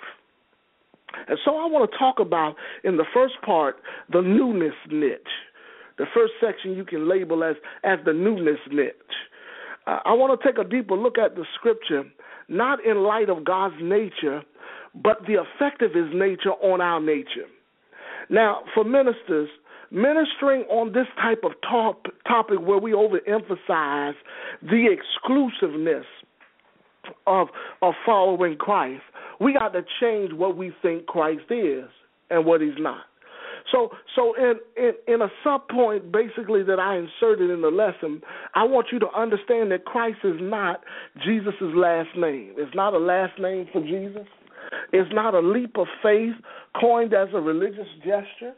And 1.27 1.37
so 1.45 1.51
I 1.57 1.67
want 1.67 1.89
to 1.89 1.97
talk 1.97 2.19
about 2.19 2.55
in 2.83 2.97
the 2.97 3.05
first 3.13 3.35
part 3.45 3.77
the 4.11 4.21
newness 4.21 4.73
niche. 4.89 5.21
The 5.97 6.05
first 6.13 6.33
section 6.41 6.73
you 6.73 6.85
can 6.85 7.07
label 7.07 7.43
as 7.43 7.55
as 7.83 7.99
the 8.03 8.13
newness 8.13 8.57
niche. 8.71 8.93
Uh, 9.85 9.99
I 10.05 10.13
want 10.13 10.39
to 10.39 10.47
take 10.47 10.57
a 10.57 10.67
deeper 10.67 10.95
look 10.95 11.17
at 11.17 11.35
the 11.35 11.45
scripture, 11.55 12.03
not 12.47 12.83
in 12.83 13.03
light 13.03 13.29
of 13.29 13.43
God's 13.43 13.75
nature, 13.81 14.41
but 14.95 15.17
the 15.27 15.35
effect 15.35 15.81
of 15.81 15.93
His 15.93 16.07
nature 16.13 16.51
on 16.51 16.81
our 16.81 16.99
nature. 16.99 17.47
Now, 18.29 18.63
for 18.73 18.83
ministers, 18.83 19.49
ministering 19.93 20.63
on 20.63 20.91
this 20.91 21.07
type 21.21 21.43
of 21.43 21.51
top, 21.61 22.07
topic 22.27 22.59
where 22.59 22.79
we 22.79 22.91
overemphasize 22.91 24.15
the 24.61 24.87
exclusiveness 24.91 26.05
of 27.27 27.47
of 27.81 27.93
following 28.05 28.57
Christ, 28.57 29.03
We 29.39 29.53
got 29.53 29.73
to 29.73 29.83
change 29.99 30.33
what 30.33 30.57
we 30.57 30.71
think 30.81 31.05
Christ 31.05 31.43
is 31.49 31.85
and 32.29 32.45
what 32.45 32.61
he's 32.61 32.77
not. 32.77 33.01
So, 33.71 33.89
so 34.15 34.33
in, 34.35 34.55
in 34.77 34.93
in 35.07 35.21
a 35.21 35.29
sub 35.43 35.67
point, 35.67 36.11
basically 36.11 36.63
that 36.63 36.79
I 36.79 36.97
inserted 36.97 37.49
in 37.49 37.61
the 37.61 37.69
lesson, 37.69 38.21
I 38.55 38.63
want 38.63 38.87
you 38.91 38.99
to 38.99 39.09
understand 39.15 39.71
that 39.71 39.85
Christ 39.85 40.19
is 40.23 40.37
not 40.39 40.81
Jesus' 41.25 41.53
last 41.61 42.09
name. 42.17 42.53
It's 42.57 42.75
not 42.75 42.93
a 42.93 42.99
last 42.99 43.39
name 43.39 43.67
for 43.71 43.81
Jesus. 43.81 44.27
It's 44.91 45.09
not 45.13 45.33
a 45.33 45.39
leap 45.39 45.77
of 45.77 45.87
faith 46.01 46.33
coined 46.79 47.13
as 47.13 47.29
a 47.33 47.39
religious 47.39 47.87
gesture, 47.99 48.53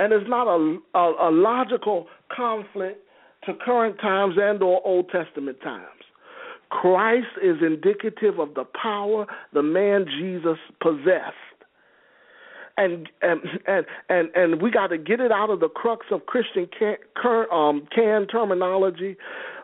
and 0.00 0.14
it's 0.14 0.28
not 0.28 0.46
a, 0.48 0.78
a, 0.98 1.28
a 1.28 1.30
logical 1.30 2.06
conflict 2.34 3.04
to 3.44 3.52
current 3.54 4.00
times 4.00 4.34
and 4.40 4.62
or 4.62 4.80
Old 4.84 5.10
Testament 5.10 5.58
times. 5.62 5.84
Christ 6.70 7.26
is 7.42 7.56
indicative 7.60 8.38
of 8.38 8.54
the 8.54 8.64
power 8.80 9.26
the 9.52 9.62
man 9.62 10.06
Jesus 10.18 10.58
possessed. 10.80 11.34
And 12.78 13.10
and 13.20 13.40
and 13.66 13.84
and, 14.08 14.28
and 14.34 14.62
we 14.62 14.70
got 14.70 14.86
to 14.86 14.96
get 14.96 15.20
it 15.20 15.30
out 15.30 15.50
of 15.50 15.60
the 15.60 15.68
crux 15.68 16.06
of 16.10 16.24
Christian 16.24 16.66
can, 16.78 16.96
um, 17.52 17.86
can 17.94 18.26
terminology, 18.26 19.18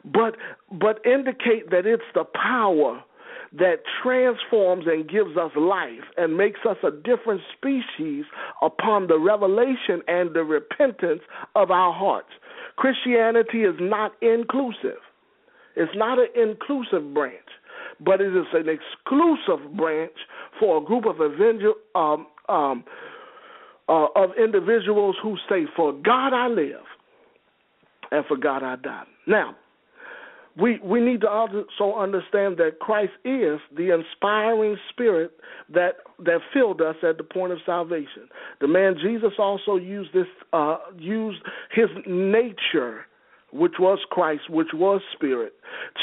but 0.05 0.37
but 0.71 1.00
indicate 1.07 1.71
that 1.71 1.87
it's 1.87 2.02
the 2.14 2.25
power 2.25 3.02
that 3.53 3.76
transforms 4.03 4.85
and 4.87 5.09
gives 5.09 5.37
us 5.37 5.50
life 5.57 6.05
and 6.17 6.37
makes 6.37 6.61
us 6.69 6.76
a 6.83 6.91
different 6.91 7.41
species 7.57 8.25
upon 8.62 9.07
the 9.07 9.19
revelation 9.19 10.03
and 10.09 10.35
the 10.35 10.43
repentance 10.43 11.23
of 11.55 11.71
our 11.71 11.93
hearts. 11.93 12.31
Christianity 12.76 13.62
is 13.62 13.76
not 13.81 14.12
inclusive. 14.21 15.00
It's 15.76 15.93
not 15.95 16.19
an 16.19 16.29
inclusive 16.35 17.12
branch, 17.15 17.35
but 18.00 18.21
it 18.21 18.35
is 18.35 18.47
an 18.55 18.69
exclusive 18.69 19.76
branch 19.76 20.12
for 20.59 20.79
a 20.79 20.85
group 20.85 21.05
of 21.07 21.21
um, 21.95 22.26
um, 22.49 22.85
uh, 23.88 24.07
of 24.17 24.31
individuals 24.38 25.17
who 25.23 25.37
say, 25.49 25.67
"For 25.76 25.93
God 25.93 26.33
I 26.33 26.49
live, 26.49 26.85
and 28.11 28.25
for 28.26 28.37
God 28.37 28.62
I 28.62 28.76
die." 28.76 29.05
Now, 29.26 29.55
we 30.60 30.78
we 30.82 31.00
need 31.00 31.20
to 31.20 31.28
also 31.28 31.98
understand 31.98 32.56
that 32.58 32.78
Christ 32.80 33.12
is 33.25 33.60
the 33.76 33.94
inspiring 33.94 34.76
spirit 34.90 35.32
that 35.72 35.96
that 36.25 36.38
filled 36.52 36.80
us 36.80 36.96
at 37.02 37.18
the 37.18 37.25
point 37.25 37.52
of 37.52 37.58
salvation. 37.66 38.28
The 38.60 38.68
man 38.68 38.96
Jesus 39.02 39.32
also 39.38 39.76
used 39.76 40.12
this 40.14 40.26
uh, 40.52 40.78
used 40.98 41.42
his 41.72 41.88
nature, 42.06 43.06
which 43.52 43.75
was 43.78 43.98
Christ, 44.10 44.48
which 44.48 44.68
was 44.72 45.02
spirit, 45.12 45.52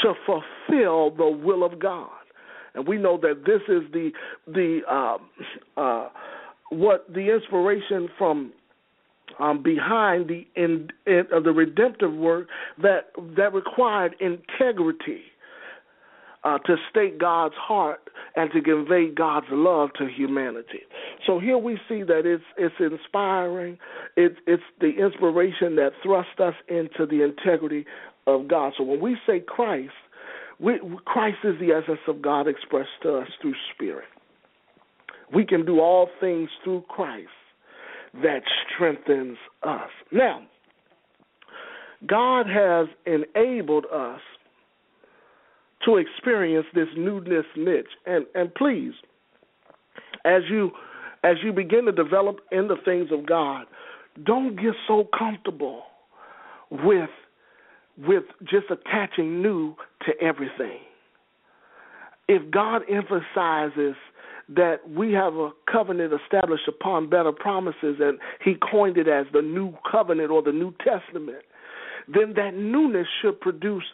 to 0.02 0.14
fulfill 0.24 1.10
the 1.10 1.28
will 1.28 1.64
of 1.64 1.80
God. 1.80 2.10
And 2.74 2.86
we 2.86 2.96
know 2.96 3.18
that 3.22 3.44
this 3.44 3.62
is 3.68 3.90
the 3.92 4.10
the 4.46 4.80
uh, 4.88 5.80
uh, 5.80 6.08
what 6.70 7.12
the 7.12 7.34
inspiration 7.34 8.08
from 8.16 8.52
um, 9.38 9.62
behind 9.62 10.28
the 10.28 10.46
in, 10.54 10.88
in 11.06 11.24
uh, 11.34 11.40
the 11.40 11.52
redemptive 11.52 12.12
work 12.12 12.48
that 12.82 13.10
that 13.36 13.52
required 13.52 14.14
integrity 14.20 15.22
uh, 16.44 16.58
to 16.58 16.76
state 16.90 17.18
God's 17.18 17.54
heart 17.56 18.10
and 18.36 18.50
to 18.52 18.60
convey 18.60 19.08
God's 19.08 19.46
love 19.50 19.90
to 19.98 20.06
humanity. 20.06 20.80
So 21.26 21.38
here 21.38 21.58
we 21.58 21.78
see 21.88 22.02
that 22.02 22.22
it's 22.24 22.44
it's 22.56 22.74
inspiring. 22.78 23.78
It's 24.16 24.36
it's 24.46 24.62
the 24.80 24.90
inspiration 24.90 25.76
that 25.76 25.92
thrust 26.02 26.40
us 26.40 26.54
into 26.68 27.06
the 27.06 27.24
integrity 27.24 27.86
of 28.26 28.48
God. 28.48 28.72
So 28.76 28.84
when 28.84 29.00
we 29.00 29.16
say 29.26 29.40
Christ, 29.40 29.92
we, 30.58 30.78
Christ 31.04 31.38
is 31.44 31.58
the 31.60 31.72
essence 31.72 32.00
of 32.06 32.22
God 32.22 32.46
expressed 32.46 32.88
to 33.02 33.18
us 33.18 33.28
through 33.40 33.54
Spirit. 33.74 34.04
We 35.32 35.44
can 35.44 35.64
do 35.64 35.80
all 35.80 36.08
things 36.20 36.48
through 36.62 36.84
Christ 36.88 37.28
that 38.22 38.42
strengthens 38.74 39.36
us. 39.62 39.90
Now, 40.12 40.42
God 42.06 42.46
has 42.46 42.86
enabled 43.06 43.86
us 43.92 44.20
to 45.84 45.96
experience 45.96 46.66
this 46.74 46.88
newness 46.96 47.46
niche. 47.56 47.86
And 48.06 48.26
and 48.34 48.54
please, 48.54 48.92
as 50.24 50.42
you 50.50 50.70
as 51.22 51.36
you 51.42 51.52
begin 51.52 51.86
to 51.86 51.92
develop 51.92 52.40
in 52.52 52.68
the 52.68 52.76
things 52.84 53.08
of 53.10 53.26
God, 53.26 53.66
don't 54.24 54.56
get 54.56 54.74
so 54.86 55.08
comfortable 55.16 55.82
with 56.70 57.10
with 57.98 58.24
just 58.42 58.66
attaching 58.70 59.40
new 59.42 59.74
to 60.06 60.12
everything. 60.20 60.80
If 62.28 62.50
God 62.50 62.82
emphasizes 62.90 63.94
that 64.48 64.88
we 64.88 65.12
have 65.12 65.34
a 65.34 65.50
covenant 65.70 66.12
established 66.12 66.68
upon 66.68 67.08
better 67.08 67.32
promises, 67.32 67.96
and 68.00 68.18
he 68.44 68.54
coined 68.70 68.98
it 68.98 69.08
as 69.08 69.26
the 69.32 69.42
new 69.42 69.74
covenant 69.90 70.30
or 70.30 70.42
the 70.42 70.52
New 70.52 70.74
Testament, 70.84 71.42
then 72.06 72.34
that 72.36 72.54
newness 72.54 73.06
should 73.22 73.40
produce 73.40 73.84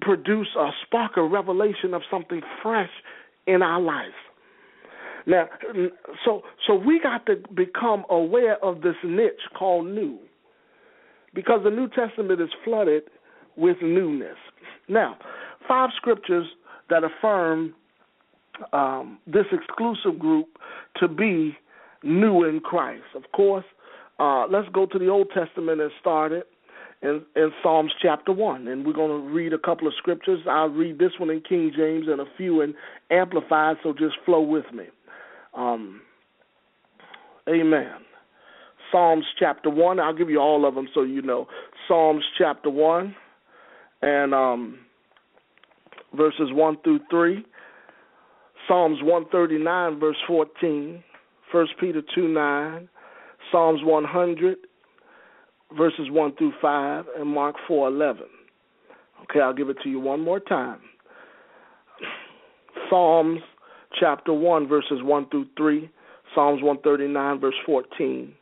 produce 0.00 0.48
a 0.56 0.70
spark 0.86 1.16
of 1.16 1.30
revelation 1.30 1.92
of 1.92 2.02
something 2.10 2.40
fresh 2.62 2.90
in 3.46 3.62
our 3.62 3.80
life. 3.80 4.06
Now, 5.26 5.48
so 6.24 6.42
so 6.66 6.74
we 6.74 7.00
got 7.00 7.26
to 7.26 7.36
become 7.54 8.04
aware 8.10 8.62
of 8.64 8.80
this 8.80 8.96
niche 9.04 9.32
called 9.56 9.86
new, 9.86 10.18
because 11.34 11.60
the 11.64 11.70
New 11.70 11.88
Testament 11.88 12.40
is 12.40 12.48
flooded 12.64 13.04
with 13.56 13.76
newness. 13.82 14.36
Now, 14.88 15.18
five 15.68 15.90
scriptures 15.96 16.46
that 16.90 17.02
affirm 17.04 17.74
um, 18.72 19.18
this 19.26 19.46
exclusive 19.52 20.18
group 20.18 20.46
to 20.96 21.08
be 21.08 21.56
new 22.02 22.44
in 22.44 22.60
Christ. 22.60 23.04
Of 23.14 23.24
course, 23.32 23.64
uh, 24.18 24.46
let's 24.46 24.68
go 24.72 24.86
to 24.86 24.98
the 24.98 25.08
Old 25.08 25.28
Testament 25.34 25.80
and 25.80 25.90
start 26.00 26.32
it 26.32 26.46
in, 27.02 27.22
in 27.36 27.50
Psalms 27.62 27.92
chapter 28.00 28.32
1. 28.32 28.68
And 28.68 28.84
we're 28.84 28.92
going 28.92 29.22
to 29.22 29.28
read 29.28 29.52
a 29.52 29.58
couple 29.58 29.86
of 29.86 29.94
scriptures. 29.96 30.40
I'll 30.48 30.68
read 30.68 30.98
this 30.98 31.12
one 31.18 31.30
in 31.30 31.40
King 31.40 31.72
James 31.76 32.06
and 32.08 32.20
a 32.20 32.26
few 32.36 32.60
in 32.60 32.74
Amplified, 33.10 33.76
so 33.82 33.92
just 33.92 34.16
flow 34.24 34.40
with 34.40 34.64
me. 34.72 34.84
Um, 35.54 36.00
amen. 37.48 37.92
Psalms 38.90 39.24
chapter 39.38 39.70
1. 39.70 40.00
I'll 40.00 40.16
give 40.16 40.30
you 40.30 40.38
all 40.38 40.66
of 40.66 40.74
them 40.74 40.88
so 40.94 41.02
you 41.02 41.22
know. 41.22 41.46
Psalms 41.86 42.24
chapter 42.36 42.70
1 42.70 43.14
and 44.02 44.34
um, 44.34 44.78
verses 46.14 46.50
1 46.52 46.78
through 46.82 47.00
3. 47.10 47.44
Psalms 48.68 48.98
139, 49.02 49.98
verse 49.98 50.16
14, 50.26 51.02
1 51.52 51.66
Peter 51.80 52.02
2 52.14 52.28
9, 52.28 52.88
Psalms 53.50 53.80
100, 53.82 54.56
verses 55.76 56.10
1 56.10 56.36
through 56.36 56.52
5, 56.60 57.04
and 57.18 57.28
Mark 57.28 57.56
4 57.66 57.88
11. 57.88 58.24
Okay, 59.22 59.40
I'll 59.40 59.54
give 59.54 59.70
it 59.70 59.78
to 59.82 59.88
you 59.88 59.98
one 59.98 60.20
more 60.20 60.38
time. 60.38 60.80
Psalms 62.90 63.40
chapter 63.98 64.34
1, 64.34 64.68
verses 64.68 65.02
1 65.02 65.30
through 65.30 65.46
3, 65.56 65.90
Psalms 66.34 66.62
139, 66.62 67.40
verse 67.40 67.54
14, 67.64 68.34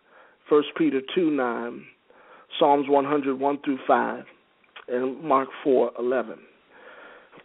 1 0.48 0.62
Peter 0.76 1.00
2 1.14 1.30
9, 1.30 1.84
Psalms 2.58 2.88
101 2.88 3.58
through 3.64 3.78
5, 3.86 4.24
and 4.88 5.22
Mark 5.22 5.48
4 5.62 5.92
11. 6.00 6.38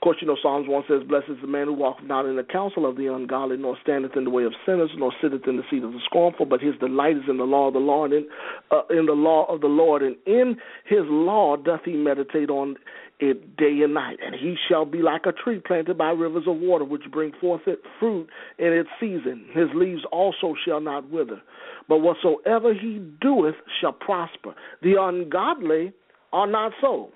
Of 0.02 0.06
course, 0.06 0.18
you 0.20 0.26
know 0.26 0.38
Psalms 0.42 0.68
one 0.68 0.84
says, 0.88 1.04
"Blessed 1.04 1.30
is 1.30 1.38
the 1.42 1.48
man 1.48 1.68
who 1.68 1.74
walketh 1.74 2.08
not 2.08 2.26
in 2.26 2.36
the 2.36 2.44
counsel 2.44 2.88
of 2.88 2.96
the 2.98 3.06
ungodly, 3.06 3.58
nor 3.58 3.78
standeth 3.84 4.16
in 4.16 4.24
the 4.24 4.32
way 4.32 4.46
of 4.46 4.54
sinners, 4.66 4.90
nor 4.98 5.14
sitteth 5.22 5.48
in 5.48 5.58
the 5.58 5.64
seat 5.70 5.84
of 5.84 5.94
the 5.94 6.00
scornful. 6.06 6.48
But 6.48 6.60
his 6.60 6.76
delight 6.80 7.18
is 7.18 7.24
in 7.30 7.38
the 7.38 7.44
law 7.44 7.68
of 7.68 7.74
the 7.74 7.80
Lord, 7.80 8.12
and 8.12 8.26
uh, 8.72 8.82
in 8.90 9.06
the 9.06 9.14
law 9.14 9.46
of 9.46 9.62
the 9.62 9.68
Lord, 9.68 10.02
and 10.02 10.16
in 10.26 10.58
his 10.86 11.04
law 11.06 11.56
doth 11.56 11.82
he 11.86 11.94
meditate 11.94 12.50
on 12.50 12.78
it 13.20 13.56
day 13.58 13.82
and 13.84 13.94
night. 13.94 14.18
And 14.26 14.34
he 14.34 14.56
shall 14.68 14.86
be 14.86 15.04
like 15.04 15.28
a 15.28 15.34
tree 15.34 15.60
planted 15.60 16.00
by 16.00 16.10
rivers 16.10 16.46
of 16.48 16.58
water, 16.58 16.84
which 16.84 17.04
bring 17.12 17.32
forth 17.40 17.62
it 17.68 17.84
fruit 18.00 18.28
in 18.58 18.74
its 18.74 18.90
season. 19.00 19.46
His 19.54 19.68
leaves 19.76 20.02
also 20.12 20.56
shall 20.66 20.82
not 20.82 21.12
wither. 21.12 21.44
But 21.88 22.00
whatsoever 22.00 22.74
he 22.74 22.98
doeth 23.22 23.54
shall 23.80 23.94
prosper. 23.94 24.56
The 24.82 24.96
ungodly 25.00 25.94
are 26.34 26.48
not 26.48 26.72
so, 26.82 27.10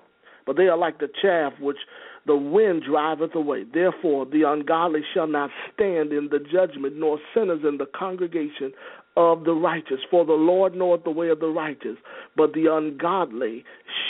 but 0.46 0.56
they 0.56 0.68
are 0.68 0.78
like 0.78 1.00
the 1.00 1.08
chaff 1.20 1.52
which 1.60 1.78
the 2.26 2.36
wind 2.36 2.82
driveth 2.82 3.34
away. 3.34 3.64
Therefore, 3.72 4.26
the 4.26 4.42
ungodly 4.42 5.00
shall 5.14 5.26
not 5.26 5.50
stand 5.72 6.12
in 6.12 6.28
the 6.30 6.40
judgment, 6.40 6.96
nor 6.96 7.18
sinners 7.34 7.60
in 7.66 7.78
the 7.78 7.86
congregation 7.86 8.72
of 9.16 9.44
the 9.44 9.52
righteous. 9.52 10.00
For 10.10 10.24
the 10.24 10.32
Lord 10.32 10.74
knoweth 10.74 11.04
the 11.04 11.10
way 11.10 11.28
of 11.28 11.40
the 11.40 11.48
righteous, 11.48 11.96
but 12.36 12.52
the 12.52 12.66
ungodly 12.66 13.64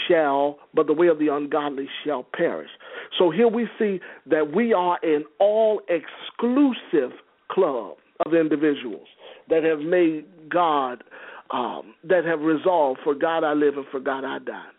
shall, 0.09 0.59
but 0.75 0.87
the 0.87 0.93
way 0.93 1.09
of 1.09 1.19
the 1.19 1.29
ungodly 1.29 1.89
shall 2.05 2.25
perish. 2.35 2.71
So 3.19 3.31
here 3.31 3.49
we 3.49 3.69
see 3.79 4.01
that 4.27 4.55
we 4.55 4.73
are 4.73 4.99
an 5.03 5.25
all 5.39 5.81
exclusive 5.89 7.13
club 7.51 7.97
of 8.25 8.35
individuals 8.35 9.07
that 9.49 9.63
have 9.63 9.81
made 9.81 10.25
God, 10.49 11.05
um, 11.51 11.95
that 12.05 12.25
have 12.25 12.41
resolved, 12.41 13.01
for 13.05 13.15
God 13.15 13.45
I 13.45 13.53
live 13.53 13.77
and 13.77 13.87
for 13.91 14.01
God 14.01 14.25
I 14.25 14.39
die. 14.39 14.71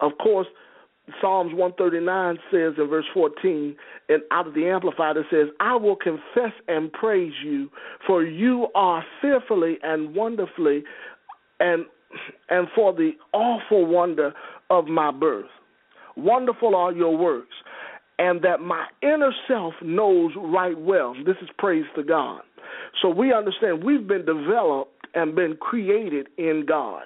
Of 0.00 0.12
course, 0.22 0.46
Psalms 1.20 1.52
139 1.54 2.36
says 2.50 2.74
in 2.78 2.88
verse 2.88 3.04
14, 3.14 3.76
and 4.08 4.22
out 4.30 4.46
of 4.46 4.54
the 4.54 4.66
Amplified, 4.66 5.16
it 5.16 5.26
says, 5.30 5.48
I 5.60 5.76
will 5.76 5.96
confess 5.96 6.52
and 6.68 6.92
praise 6.92 7.32
you, 7.44 7.70
for 8.06 8.24
you 8.24 8.68
are 8.74 9.04
fearfully 9.20 9.78
and 9.82 10.14
wonderfully, 10.14 10.84
and 11.60 11.84
and 12.48 12.66
for 12.74 12.92
the 12.92 13.12
awful 13.32 13.86
wonder 13.86 14.32
of 14.68 14.86
my 14.86 15.12
birth. 15.12 15.46
Wonderful 16.16 16.74
are 16.74 16.92
your 16.92 17.16
works, 17.16 17.54
and 18.18 18.42
that 18.42 18.60
my 18.60 18.86
inner 19.02 19.32
self 19.46 19.74
knows 19.80 20.32
right 20.36 20.78
well. 20.78 21.14
This 21.24 21.36
is 21.40 21.48
praise 21.56 21.84
to 21.94 22.02
God. 22.02 22.42
So 23.00 23.08
we 23.08 23.32
understand 23.32 23.84
we've 23.84 24.06
been 24.06 24.24
developed 24.24 25.06
and 25.14 25.34
been 25.34 25.56
created 25.56 26.28
in 26.36 26.64
God. 26.66 27.04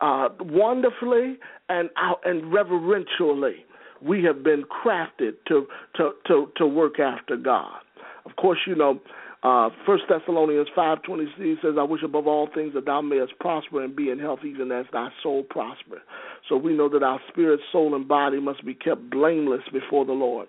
Uh, 0.00 0.28
wonderfully 0.40 1.38
and 1.68 1.90
and 2.24 2.52
reverentially, 2.52 3.66
we 4.00 4.24
have 4.24 4.42
been 4.42 4.64
crafted 4.64 5.32
to 5.46 5.66
to 5.94 6.12
to 6.26 6.50
to 6.56 6.66
work 6.66 6.98
after 6.98 7.36
God. 7.36 7.80
Of 8.24 8.36
course, 8.36 8.58
you 8.66 8.74
know, 8.74 8.98
uh, 9.42 9.68
Thessalonians 10.08 10.68
five 10.74 11.02
twenty 11.02 11.26
three 11.36 11.58
says, 11.62 11.74
"I 11.78 11.82
wish 11.82 12.02
above 12.02 12.26
all 12.26 12.48
things 12.54 12.72
that 12.74 12.86
thou 12.86 13.02
mayest 13.02 13.38
prosper 13.40 13.82
and 13.82 13.94
be 13.94 14.10
in 14.10 14.18
health, 14.18 14.40
even 14.44 14.72
as 14.72 14.86
thy 14.90 15.08
soul 15.22 15.42
prosper." 15.42 16.00
So 16.48 16.56
we 16.56 16.72
know 16.72 16.88
that 16.88 17.02
our 17.02 17.20
spirit, 17.28 17.60
soul, 17.70 17.94
and 17.94 18.08
body 18.08 18.40
must 18.40 18.64
be 18.64 18.74
kept 18.74 19.10
blameless 19.10 19.62
before 19.70 20.06
the 20.06 20.12
Lord. 20.12 20.48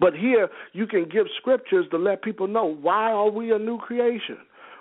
But 0.00 0.14
here 0.14 0.48
you 0.72 0.86
can 0.86 1.08
give 1.08 1.26
scriptures 1.38 1.86
to 1.90 1.98
let 1.98 2.22
people 2.22 2.46
know 2.46 2.64
why 2.64 3.12
are 3.12 3.30
we 3.30 3.52
a 3.52 3.58
new 3.58 3.78
creation. 3.78 4.38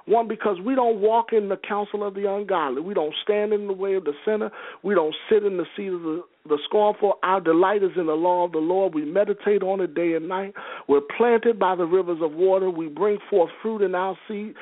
One, 0.07 0.29
because 0.29 0.57
we 0.63 0.73
don't 0.73 1.01
walk 1.01 1.33
in 1.33 1.49
the 1.49 1.57
counsel 1.57 2.07
of 2.07 2.13
the 2.13 2.33
ungodly. 2.33 2.81
We 2.81 2.93
don't 2.93 3.13
stand 3.23 3.51
in 3.51 3.67
the 3.67 3.73
way 3.73 3.95
of 3.95 4.05
the 4.05 4.13
sinner. 4.23 4.49
We 4.81 4.95
don't 4.95 5.13
sit 5.29 5.43
in 5.43 5.57
the 5.57 5.65
seat 5.75 5.87
of 5.87 6.01
the, 6.01 6.23
the 6.47 6.57
scornful. 6.63 7.15
Our 7.23 7.41
delight 7.41 7.83
is 7.83 7.91
in 7.97 8.05
the 8.05 8.13
law 8.13 8.45
of 8.45 8.53
the 8.53 8.59
Lord. 8.59 8.95
We 8.95 9.03
meditate 9.03 9.63
on 9.63 9.81
it 9.81 9.95
day 9.95 10.13
and 10.13 10.29
night. 10.29 10.53
We're 10.87 11.01
planted 11.17 11.59
by 11.59 11.75
the 11.75 11.83
rivers 11.83 12.19
of 12.21 12.31
water. 12.31 12.69
We 12.69 12.87
bring 12.87 13.17
forth 13.29 13.51
fruit 13.61 13.81
in 13.81 13.95
our 13.95 14.17
seed, 14.29 14.53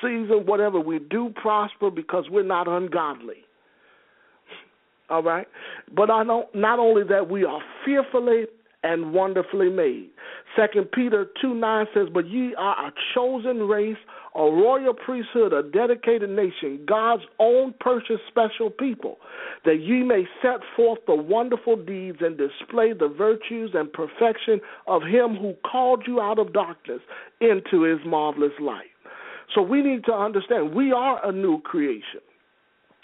season. 0.00 0.44
Whatever 0.46 0.78
we 0.78 1.00
do 1.00 1.32
prosper 1.34 1.90
because 1.90 2.26
we're 2.30 2.44
not 2.44 2.68
ungodly. 2.68 3.44
All 5.10 5.24
right? 5.24 5.48
But 5.96 6.10
I 6.10 6.22
don't, 6.22 6.46
not 6.54 6.78
only 6.78 7.02
that, 7.08 7.28
we 7.28 7.44
are 7.44 7.60
fearfully 7.84 8.44
and 8.84 9.12
wonderfully 9.12 9.68
made. 9.68 10.10
Second 10.56 10.90
Peter 10.92 11.26
two 11.40 11.54
nine 11.54 11.86
says, 11.94 12.08
But 12.12 12.28
ye 12.28 12.54
are 12.56 12.88
a 12.88 12.92
chosen 13.14 13.60
race, 13.60 13.96
a 14.34 14.42
royal 14.42 14.94
priesthood, 14.94 15.52
a 15.52 15.62
dedicated 15.62 16.30
nation, 16.30 16.84
God's 16.86 17.22
own 17.38 17.74
purchased 17.80 18.22
special 18.28 18.68
people, 18.68 19.18
that 19.64 19.80
ye 19.80 20.02
may 20.02 20.24
set 20.42 20.60
forth 20.76 20.98
the 21.06 21.14
wonderful 21.14 21.76
deeds 21.76 22.18
and 22.20 22.36
display 22.36 22.92
the 22.92 23.08
virtues 23.08 23.70
and 23.74 23.92
perfection 23.92 24.60
of 24.86 25.02
him 25.02 25.36
who 25.36 25.54
called 25.70 26.04
you 26.06 26.20
out 26.20 26.38
of 26.38 26.52
darkness 26.52 27.00
into 27.40 27.82
his 27.82 27.98
marvelous 28.06 28.52
light. 28.60 28.86
So 29.54 29.62
we 29.62 29.82
need 29.82 30.04
to 30.04 30.12
understand 30.12 30.74
we 30.74 30.92
are 30.92 31.26
a 31.26 31.32
new 31.32 31.60
creation. 31.60 32.20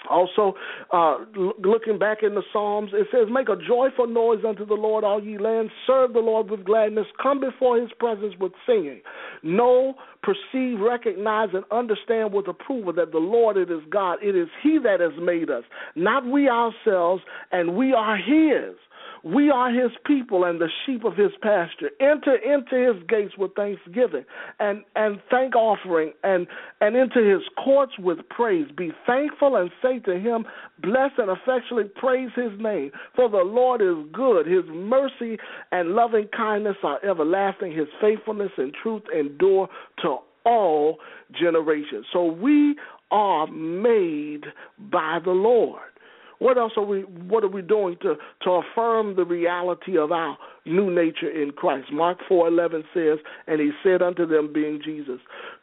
Also, 0.09 0.55
uh, 0.93 1.19
looking 1.37 1.99
back 1.99 2.19
in 2.23 2.35
the 2.35 2.43
Psalms, 2.53 2.91
it 2.93 3.09
says, 3.11 3.27
Make 3.31 3.49
a 3.49 3.57
joyful 3.57 4.07
noise 4.07 4.45
unto 4.47 4.65
the 4.65 4.75
Lord, 4.75 5.05
all 5.05 5.23
ye 5.23 5.39
lands. 5.39 5.73
Serve 5.87 6.13
the 6.13 6.21
Lord 6.21 6.51
with 6.51 6.65
gladness. 6.65 7.07
Come 7.21 7.41
before 7.41 7.81
his 7.81 7.91
presence 7.99 8.35
with 8.39 8.53
singing. 8.65 9.01
Know, 9.43 9.95
perceive, 10.23 10.81
recognize, 10.81 11.49
and 11.53 11.65
understand 11.73 12.33
with 12.33 12.49
approval 12.49 12.93
that 12.95 13.11
the 13.11 13.19
Lord, 13.19 13.57
it 13.57 13.71
is 13.71 13.81
God. 13.91 14.19
It 14.23 14.37
is 14.37 14.49
he 14.63 14.79
that 14.85 15.01
has 15.01 15.13
made 15.21 15.51
us, 15.51 15.65
not 15.97 16.25
we 16.25 16.49
ourselves, 16.49 17.23
and 17.51 17.77
we 17.77 17.93
are 17.93 18.17
his. 18.17 18.77
We 19.25 19.51
are 19.51 19.71
his 19.71 19.91
people 20.07 20.45
and 20.45 20.61
the 20.61 20.69
sheep 20.85 21.05
of 21.05 21.17
his 21.17 21.31
pasture. 21.43 21.91
Enter 22.01 22.37
into 22.37 22.93
his 22.93 23.03
gates 23.09 23.35
with 23.37 23.55
thanksgiving 23.55 24.25
and, 24.61 24.85
and 24.97 25.21
thank 25.31 25.57
offering 25.57 26.13
and, 26.23 26.47
and 26.81 26.97
into 26.97 27.23
his 27.23 27.43
courts 27.63 27.93
with 27.99 28.19
praise. 28.29 28.67
Be 28.77 28.93
thankful 29.07 29.57
and 29.57 29.71
say 29.83 29.99
to 30.01 30.19
him, 30.19 30.45
Bless 30.81 31.11
and 31.19 31.31
affectionately 31.31 31.91
praise 31.97 32.31
his 32.37 32.53
name. 32.59 32.91
For 33.17 33.29
the 33.29 33.39
Lord 33.39 33.83
is 33.83 34.11
good. 34.13 34.47
His 34.47 34.65
mercy 34.69 35.39
and 35.73 35.91
loving 35.91 36.29
kindness 36.37 36.77
are 36.83 37.05
everlasting. 37.05 37.73
His 37.73 37.89
faithfulness 38.01 38.53
and 38.57 38.73
truth 38.83 39.03
endure 39.17 39.69
to 40.03 40.19
all 40.45 40.99
generations. 41.39 42.07
So 42.13 42.25
we 42.25 42.77
are 43.11 43.47
made 43.49 44.45
by 44.91 45.19
the 45.25 45.31
Lord. 45.31 45.81
What 46.39 46.57
else 46.57 46.73
are 46.77 46.85
we 46.85 47.01
what 47.01 47.43
are 47.43 47.49
we 47.49 47.63
doing 47.63 47.97
to, 48.03 48.15
to 48.43 48.51
affirm 48.51 49.17
the 49.17 49.25
reality 49.25 49.99
of 49.99 50.13
our 50.13 50.39
new 50.67 50.89
nature 50.95 51.29
in 51.29 51.51
Christ? 51.51 51.89
Mark 51.93 52.19
four 52.29 52.47
eleven 52.47 52.85
says, 52.95 53.19
And 53.47 53.61
he 53.61 53.71
said 53.83 54.03
unto 54.03 54.27
them, 54.27 54.53
being 54.53 54.81
Jesus, 54.85 55.19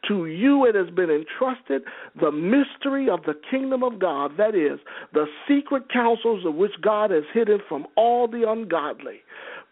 To 0.08 0.26
you 0.26 0.66
it 0.66 0.74
has 0.74 0.90
been 0.94 1.10
entrusted 1.10 1.82
the 2.20 2.30
mystery 2.30 3.08
of 3.08 3.22
the 3.22 3.34
kingdom 3.50 3.82
of 3.82 3.98
God, 3.98 4.32
that 4.36 4.54
is, 4.54 4.78
the 5.14 5.26
secret 5.48 5.84
counsels 5.90 6.44
of 6.44 6.54
which 6.54 6.72
God 6.82 7.10
has 7.10 7.24
hidden 7.32 7.60
from 7.68 7.86
all 7.96 8.28
the 8.28 8.44
ungodly. 8.46 9.20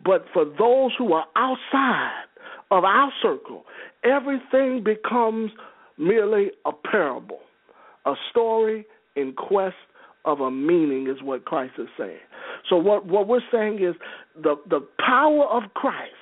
But 0.05 0.25
for 0.33 0.45
those 0.45 0.93
who 0.99 1.13
are 1.13 1.27
outside 1.37 2.25
of 2.71 2.85
our 2.85 3.13
circle, 3.23 3.65
everything 4.05 4.83
becomes 4.83 5.51
merely 5.99 6.51
a 6.65 6.73
parable, 6.73 7.41
a 8.07 8.15
story 8.31 8.87
in 9.17 9.33
quest 9.35 9.77
of 10.25 10.41
a 10.41 10.51
meaning 10.51 11.09
is 11.09 11.23
what 11.23 11.45
Christ 11.45 11.75
is 11.79 11.89
saying. 11.99 12.19
So 12.69 12.77
what 12.77 13.07
what 13.07 13.29
we're 13.29 13.41
saying 13.53 13.83
is 13.83 13.95
the 14.41 14.57
the 14.69 14.81
power 14.99 15.45
of 15.47 15.75
Christ 15.75 16.13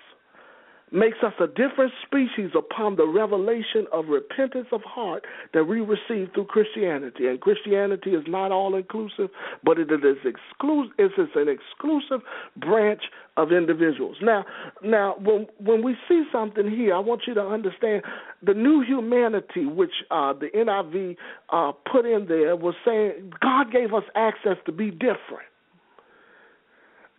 makes 0.92 1.18
us 1.24 1.32
a 1.40 1.46
different 1.46 1.92
species 2.04 2.50
upon 2.56 2.96
the 2.96 3.06
revelation 3.06 3.86
of 3.92 4.06
repentance 4.08 4.66
of 4.72 4.82
heart 4.82 5.24
that 5.54 5.64
we 5.64 5.80
receive 5.80 6.28
through 6.34 6.46
Christianity. 6.46 7.26
And 7.28 7.40
Christianity 7.40 8.10
is 8.10 8.24
not 8.28 8.52
all 8.52 8.74
inclusive, 8.76 9.30
but 9.64 9.78
it 9.78 9.90
is 9.90 10.16
exclusive. 10.24 10.92
It's 10.98 11.32
an 11.34 11.48
exclusive 11.48 12.24
branch 12.56 13.02
of 13.36 13.52
individuals. 13.52 14.16
Now, 14.20 14.44
now 14.82 15.16
when 15.18 15.46
when 15.58 15.82
we 15.82 15.96
see 16.08 16.24
something 16.30 16.70
here, 16.70 16.94
I 16.94 16.98
want 16.98 17.22
you 17.26 17.34
to 17.34 17.42
understand 17.42 18.02
the 18.42 18.54
new 18.54 18.82
humanity, 18.86 19.64
which 19.64 19.92
uh, 20.10 20.34
the 20.34 20.48
NIV 20.54 21.16
uh, 21.50 21.72
put 21.90 22.04
in 22.04 22.26
there, 22.26 22.56
was 22.56 22.74
saying 22.84 23.32
God 23.40 23.72
gave 23.72 23.94
us 23.94 24.04
access 24.14 24.56
to 24.66 24.72
be 24.72 24.90
different. 24.90 25.48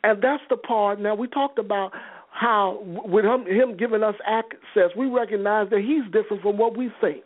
And 0.03 0.21
that's 0.21 0.43
the 0.49 0.57
part. 0.57 0.99
Now 0.99 1.15
we 1.15 1.27
talked 1.27 1.57
about 1.57 1.93
how 2.33 2.79
with 2.83 3.25
him, 3.25 3.45
him 3.45 3.77
giving 3.77 4.03
us 4.03 4.15
access, 4.25 4.89
we 4.97 5.05
recognize 5.07 5.69
that 5.69 5.79
he's 5.79 6.03
different 6.11 6.41
from 6.41 6.57
what 6.57 6.75
we 6.75 6.89
think. 6.99 7.23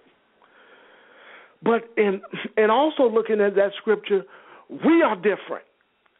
But 1.63 1.89
in 1.95 2.21
and 2.57 2.69
also 2.69 3.09
looking 3.09 3.41
at 3.41 3.55
that 3.55 3.71
scripture, 3.77 4.23
we 4.69 5.01
are 5.01 5.15
different. 5.15 5.63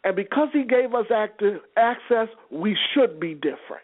And 0.04 0.15
because 0.15 0.47
he 0.54 0.63
gave 0.63 0.93
us 0.93 1.06
active 1.13 1.60
access, 1.76 2.28
we 2.50 2.78
should 2.93 3.19
be 3.19 3.34
different. 3.34 3.84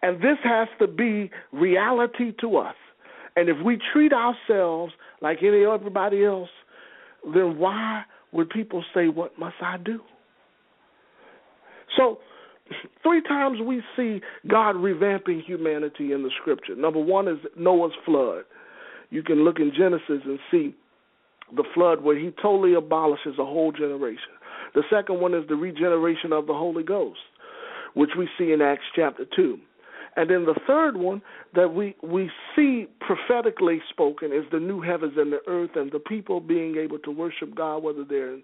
And 0.00 0.16
this 0.16 0.38
has 0.42 0.68
to 0.80 0.86
be 0.86 1.30
reality 1.52 2.32
to 2.40 2.56
us. 2.56 2.74
And 3.36 3.48
if 3.48 3.56
we 3.64 3.78
treat 3.92 4.12
ourselves 4.12 4.92
like 5.20 5.38
any 5.42 5.64
everybody 5.64 6.24
else, 6.24 6.50
then 7.34 7.58
why 7.58 8.02
would 8.32 8.48
people 8.50 8.82
say, 8.94 9.08
What 9.08 9.38
must 9.38 9.56
I 9.60 9.76
do? 9.76 10.00
So 11.96 12.18
three 13.02 13.22
times 13.22 13.58
we 13.64 13.82
see 13.96 14.20
God 14.48 14.76
revamping 14.76 15.44
humanity 15.44 16.12
in 16.12 16.22
the 16.22 16.30
scripture. 16.40 16.74
Number 16.74 17.00
one 17.00 17.28
is 17.28 17.38
Noah's 17.56 17.92
flood. 18.04 18.44
You 19.10 19.22
can 19.22 19.44
look 19.44 19.58
in 19.58 19.72
Genesis 19.76 20.22
and 20.24 20.38
see 20.50 20.74
the 21.54 21.64
flood 21.74 22.02
where 22.02 22.18
he 22.18 22.30
totally 22.42 22.74
abolishes 22.74 23.34
a 23.38 23.44
whole 23.44 23.72
generation. 23.72 24.32
The 24.74 24.82
second 24.90 25.20
one 25.20 25.34
is 25.34 25.44
the 25.48 25.54
regeneration 25.54 26.32
of 26.32 26.46
the 26.46 26.54
Holy 26.54 26.82
Ghost, 26.82 27.20
which 27.94 28.10
we 28.16 28.28
see 28.38 28.52
in 28.52 28.62
Acts 28.62 28.84
chapter 28.96 29.24
2. 29.36 29.58
And 30.16 30.28
then 30.28 30.44
the 30.44 30.58
third 30.66 30.96
one 30.96 31.22
that 31.54 31.74
we 31.74 31.96
we 32.02 32.30
see 32.54 32.86
prophetically 33.00 33.80
spoken 33.88 34.32
is 34.32 34.44
the 34.52 34.60
new 34.60 34.80
heavens 34.80 35.14
and 35.16 35.32
the 35.32 35.40
earth, 35.46 35.70
and 35.74 35.90
the 35.90 35.98
people 35.98 36.40
being 36.40 36.76
able 36.76 36.98
to 37.00 37.10
worship 37.10 37.54
God, 37.54 37.82
whether 37.82 38.04
they're 38.04 38.36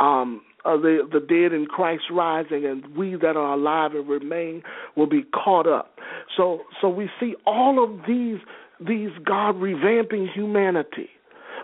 um, 0.00 0.42
the 0.64 1.06
the 1.12 1.20
dead 1.20 1.52
in 1.52 1.66
Christ 1.66 2.04
rising, 2.10 2.64
and 2.64 2.96
we 2.96 3.16
that 3.16 3.36
are 3.36 3.52
alive 3.52 3.92
and 3.94 4.08
remain 4.08 4.62
will 4.96 5.08
be 5.08 5.24
caught 5.34 5.66
up. 5.66 5.98
So 6.36 6.62
so 6.80 6.88
we 6.88 7.10
see 7.20 7.34
all 7.46 7.82
of 7.82 8.00
these 8.06 8.38
these 8.80 9.10
God 9.24 9.56
revamping 9.56 10.32
humanity. 10.32 11.10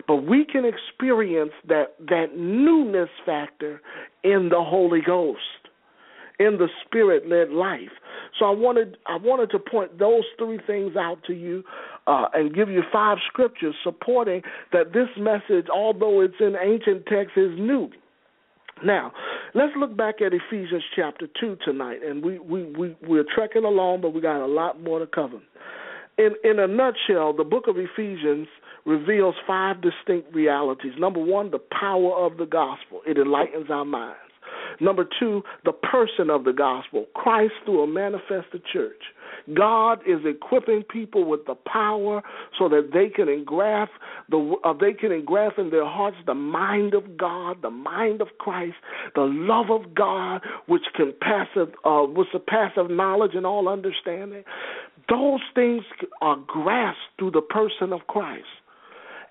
But 0.07 0.17
we 0.17 0.45
can 0.45 0.63
experience 0.63 1.51
that 1.67 1.95
that 2.07 2.37
newness 2.37 3.09
factor 3.25 3.81
in 4.23 4.49
the 4.49 4.63
Holy 4.63 5.01
Ghost 5.01 5.39
in 6.39 6.57
the 6.57 6.67
spirit 6.85 7.27
led 7.27 7.49
life. 7.49 7.91
So 8.39 8.45
I 8.45 8.51
wanted 8.51 8.97
I 9.05 9.17
wanted 9.17 9.49
to 9.51 9.59
point 9.59 9.97
those 9.97 10.23
three 10.37 10.59
things 10.67 10.95
out 10.95 11.19
to 11.27 11.33
you 11.33 11.63
uh, 12.05 12.25
and 12.33 12.53
give 12.53 12.69
you 12.69 12.83
five 12.91 13.17
scriptures 13.27 13.75
supporting 13.83 14.41
that 14.71 14.93
this 14.93 15.09
message, 15.17 15.67
although 15.73 16.21
it's 16.21 16.35
in 16.39 16.55
ancient 16.61 17.05
text, 17.07 17.37
is 17.37 17.51
new. 17.57 17.89
Now, 18.85 19.11
Let's 19.57 19.73
look 19.75 19.97
back 19.97 20.21
at 20.21 20.33
Ephesians 20.33 20.83
chapter 20.95 21.27
2 21.39 21.57
tonight. 21.65 21.99
And 22.05 22.23
we, 22.23 22.37
we, 22.37 22.63
we, 22.77 22.95
we're 23.01 23.25
trekking 23.33 23.63
along, 23.63 24.01
but 24.01 24.13
we 24.13 24.21
got 24.21 24.43
a 24.43 24.45
lot 24.45 24.81
more 24.81 24.99
to 24.99 25.07
cover. 25.07 25.39
In, 26.19 26.35
in 26.43 26.59
a 26.59 26.67
nutshell, 26.67 27.33
the 27.33 27.43
book 27.43 27.65
of 27.67 27.75
Ephesians 27.77 28.47
reveals 28.85 29.33
five 29.47 29.77
distinct 29.81 30.33
realities. 30.33 30.93
Number 30.99 31.19
one, 31.19 31.49
the 31.49 31.59
power 31.79 32.13
of 32.13 32.37
the 32.37 32.45
gospel, 32.45 33.01
it 33.07 33.17
enlightens 33.17 33.71
our 33.71 33.83
minds. 33.83 34.19
Number 34.79 35.07
two, 35.19 35.43
the 35.65 35.71
person 35.71 36.29
of 36.29 36.43
the 36.43 36.53
gospel, 36.53 37.05
Christ 37.13 37.53
through 37.65 37.83
a 37.83 37.87
manifested 37.87 38.63
church. 38.71 39.01
God 39.53 39.99
is 40.05 40.19
equipping 40.25 40.83
people 40.83 41.25
with 41.25 41.45
the 41.45 41.55
power 41.55 42.21
so 42.57 42.67
that 42.69 42.89
they 42.93 43.09
can 43.09 43.29
engraft 43.29 43.91
the 44.29 44.55
uh, 44.63 44.73
they 44.73 44.93
can 44.93 45.11
engraft 45.11 45.57
in 45.57 45.69
their 45.69 45.85
hearts 45.85 46.17
the 46.25 46.33
mind 46.33 46.93
of 46.93 47.17
God, 47.17 47.61
the 47.61 47.69
mind 47.69 48.21
of 48.21 48.27
Christ, 48.39 48.75
the 49.15 49.21
love 49.21 49.69
of 49.69 49.93
God, 49.95 50.41
which 50.67 50.83
can 50.95 51.13
pass 51.21 51.47
uh, 51.57 52.03
with 52.07 52.27
surpassive 52.31 52.89
knowledge 52.89 53.31
and 53.35 53.45
all 53.45 53.69
understanding. 53.69 54.43
Those 55.09 55.39
things 55.55 55.83
are 56.21 56.37
grasped 56.45 56.99
through 57.17 57.31
the 57.31 57.41
person 57.41 57.93
of 57.93 58.01
Christ. 58.07 58.45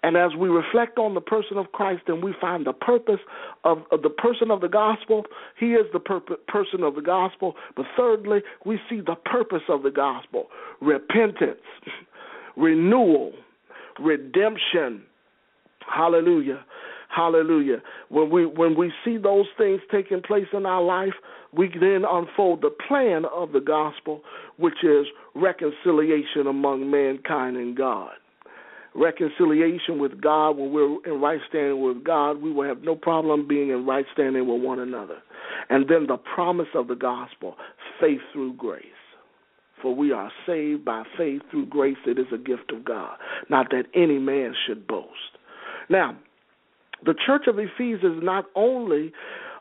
And 0.02 0.16
as 0.16 0.30
we 0.38 0.48
reflect 0.48 0.98
on 0.98 1.14
the 1.14 1.20
person 1.20 1.56
of 1.56 1.72
Christ, 1.72 2.02
then 2.06 2.20
we 2.20 2.35
find 2.40 2.66
the 2.66 2.72
purpose 2.72 3.20
of, 3.64 3.78
of 3.90 4.02
the 4.02 4.11
person 4.11 4.50
of 4.50 4.61
the 4.61 4.68
gospel. 4.68 5.24
He 5.59 5.72
is 5.72 5.87
the 5.92 6.00
person 6.00 6.82
of 6.82 6.94
the 6.94 7.02
gospel. 7.02 7.54
But 7.76 7.87
thirdly, 7.96 8.40
we 8.64 8.78
see 8.88 9.00
the 9.00 9.16
purpose 9.24 9.62
of 9.68 9.82
the 9.82 9.90
gospel 9.90 10.46
repentance, 10.80 11.61
renewal, 12.56 13.32
redemption. 13.98 15.02
Hallelujah. 15.92 16.64
Hallelujah. 17.09 17.82
When 18.09 18.30
we 18.30 18.44
when 18.44 18.76
we 18.76 18.92
see 19.04 19.16
those 19.16 19.46
things 19.56 19.80
taking 19.90 20.20
place 20.20 20.48
in 20.52 20.66
our 20.66 20.82
life, 20.82 21.14
we 21.52 21.68
then 21.68 22.04
unfold 22.09 22.61
the 22.61 22.74
plan 22.87 23.24
of 23.35 23.52
the 23.52 23.61
gospel, 23.61 24.20
which 24.59 24.85
is 24.85 25.06
reconciliation 25.35 26.46
among 26.46 26.90
mankind 26.90 27.56
and 27.56 27.76
God 27.76 28.11
reconciliation 28.96 29.98
with 29.98 30.20
God, 30.20 30.56
when 30.56 30.72
we're 30.72 30.96
in 31.04 31.20
right 31.20 31.40
standing 31.48 31.82
with 31.82 32.04
God, 32.04 32.40
we 32.40 32.52
will 32.52 32.66
have 32.66 32.82
no 32.82 32.94
problem 32.94 33.46
being 33.46 33.70
in 33.70 33.87
right 33.87 34.06
standing 34.12 34.46
with 34.46 34.62
one 34.62 34.78
another. 34.78 35.18
And 35.68 35.88
then 35.88 36.06
the 36.06 36.16
promise 36.16 36.68
of 36.74 36.88
the 36.88 36.94
gospel 36.94 37.56
faith 38.00 38.20
through 38.32 38.54
grace. 38.54 38.85
For 39.82 39.94
we 39.94 40.11
are 40.12 40.32
saved 40.46 40.85
by 40.85 41.04
faith 41.18 41.42
through 41.50 41.66
grace. 41.66 41.98
It 42.06 42.18
is 42.18 42.26
a 42.32 42.38
gift 42.38 42.72
of 42.72 42.85
God, 42.85 43.16
not 43.50 43.70
that 43.70 43.85
any 43.94 44.18
man 44.18 44.54
should 44.66 44.87
boast. 44.87 45.11
Now, 45.90 46.16
the 47.04 47.14
church 47.26 47.42
of 47.46 47.59
Ephesians 47.59 48.22
not 48.22 48.46
only 48.54 49.12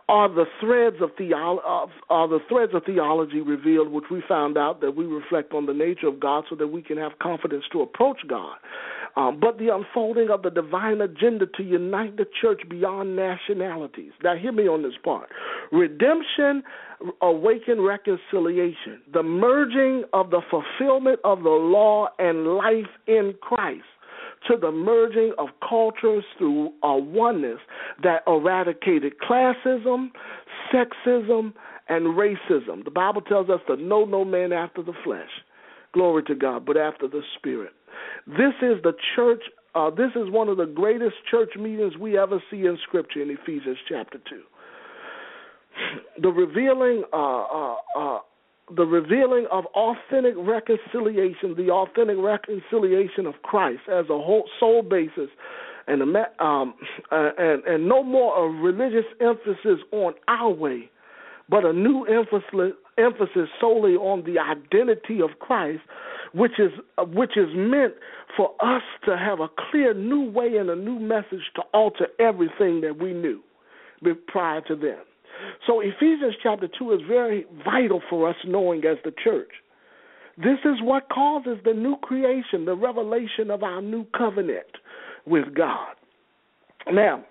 are 0.08 0.30
the 0.30 0.46
threads 0.60 0.98
of, 1.02 1.10
theolo- 1.20 1.90
are 2.10 2.28
the 2.28 2.40
threads 2.48 2.74
of 2.76 2.84
theology 2.86 3.42
revealed, 3.42 3.90
which 3.90 4.06
we 4.12 4.22
found 4.28 4.58
out 4.58 4.82
that 4.82 4.96
we 4.96 5.06
reflect 5.06 5.54
on 5.54 5.66
the 5.66 5.74
nature 5.74 6.08
of 6.08 6.20
God, 6.20 6.46
so 6.50 6.56
that 6.56 6.68
we 6.68 6.82
can 6.82 6.98
have 6.98 7.14
confidence 7.20 7.64
to 7.72 7.82
approach 7.82 8.20
God 8.28 8.58
um, 9.16 9.40
but 9.40 9.58
the 9.58 9.74
unfolding 9.74 10.30
of 10.30 10.42
the 10.42 10.50
divine 10.50 11.02
agenda 11.02 11.46
to 11.58 11.64
unite 11.64 12.18
the 12.18 12.26
church 12.42 12.62
beyond 12.70 13.16
nationalities. 13.16 14.12
Now, 14.24 14.36
hear 14.36 14.52
me 14.52 14.68
on 14.68 14.84
this 14.84 14.94
part. 15.04 15.30
Redemption, 15.72 16.64
awaken 17.22 17.82
reconciliation, 17.82 19.02
the 19.14 19.24
merging 19.24 20.04
of 20.14 20.32
the 20.32 20.42
fulfillment 20.50 21.20
of 21.24 21.44
the 21.44 21.50
law 21.50 22.10
and 22.20 22.56
life 22.58 22.92
in 23.08 23.36
Christ 23.42 23.84
to 24.48 24.58
the 24.60 24.72
merging 24.72 25.34
of 25.38 25.50
cultures 25.68 26.24
through 26.38 26.72
a 26.84 26.98
oneness 26.98 27.60
that 28.04 28.24
eradicated 28.28 29.14
classism, 29.20 30.10
sexism, 30.74 31.54
and 31.90 32.06
racism. 32.18 32.84
The 32.84 32.92
Bible 32.92 33.22
tells 33.22 33.50
us 33.50 33.60
to 33.68 33.76
know 33.78 34.06
no 34.06 34.26
man 34.26 34.52
after 34.52 34.82
the 34.82 34.94
flesh. 35.04 35.30
Glory 35.94 36.24
to 36.24 36.36
God, 36.36 36.66
but 36.66 36.78
after 36.78 37.08
the 37.08 37.22
Spirit. 37.38 37.72
This 38.28 38.54
is 38.62 38.82
the 38.84 38.94
church. 39.16 39.42
Uh, 39.74 39.90
this 39.90 40.12
is 40.16 40.30
one 40.32 40.50
of 40.50 40.58
the 40.58 40.66
greatest 40.66 41.16
church 41.30 41.52
meetings 41.58 41.98
we 41.98 42.18
ever 42.18 42.42
see 42.50 42.66
in 42.66 42.78
Scripture 42.88 43.22
in 43.22 43.30
Ephesians 43.30 43.78
chapter 43.88 44.18
two. 44.30 44.44
The 46.22 46.30
revealing, 46.30 47.04
uh, 47.12 47.44
uh, 47.44 47.76
uh, 47.98 48.15
the 48.76 48.86
revealing 48.86 49.48
of 49.52 49.66
authentic 49.76 50.34
reconciliation, 50.38 51.56
the 51.56 51.70
authentic 51.70 52.18
reconciliation 52.18 53.26
of 53.26 53.36
Christ 53.44 53.82
as 53.88 54.06
a 54.06 54.18
whole 54.18 54.50
soul 54.60 54.82
basis, 54.82 55.30
and 55.88 56.02
um, 56.40 56.74
and 57.12 57.64
and 57.64 57.88
no 57.88 58.04
more 58.04 58.46
a 58.46 58.50
religious 58.50 59.06
emphasis 59.22 59.84
on 59.92 60.14
our 60.28 60.50
way, 60.50 60.90
but 61.50 61.64
a 61.64 61.74
new 61.74 62.06
emphasis 62.06 62.76
emphasis 62.98 63.50
solely 63.60 63.96
on 63.96 64.24
the 64.24 64.40
identity 64.40 65.22
of 65.22 65.38
Christ 65.40 65.82
which 66.36 66.60
is 66.60 66.72
which 67.14 67.38
is 67.38 67.48
meant 67.56 67.94
for 68.36 68.54
us 68.60 68.84
to 69.06 69.18
have 69.18 69.40
a 69.40 69.48
clear 69.72 69.94
new 69.94 70.30
way 70.30 70.58
and 70.58 70.70
a 70.70 70.76
new 70.76 71.00
message 71.00 71.52
to 71.56 71.62
alter 71.74 72.08
everything 72.20 72.82
that 72.82 72.98
we 73.00 73.14
knew 73.14 73.42
prior 74.28 74.62
to 74.62 74.76
then. 74.76 75.00
So 75.68 75.82
Ephesians 75.82 76.36
chapter 76.42 76.68
2 76.80 76.94
is 76.94 77.02
very 77.08 77.46
vital 77.64 78.02
for 78.10 78.30
us 78.30 78.36
knowing 78.46 78.86
as 78.86 78.98
the 79.04 79.14
church. 79.24 79.50
This 80.38 80.60
is 80.66 80.82
what 80.82 81.08
causes 81.10 81.58
the 81.64 81.74
new 81.74 81.96
creation, 81.98 82.66
the 82.66 82.76
revelation 82.76 83.50
of 83.50 83.64
our 83.64 83.82
new 83.82 84.06
covenant 84.18 84.68
with 85.26 85.54
God. 85.56 85.96
Now, 86.92 87.24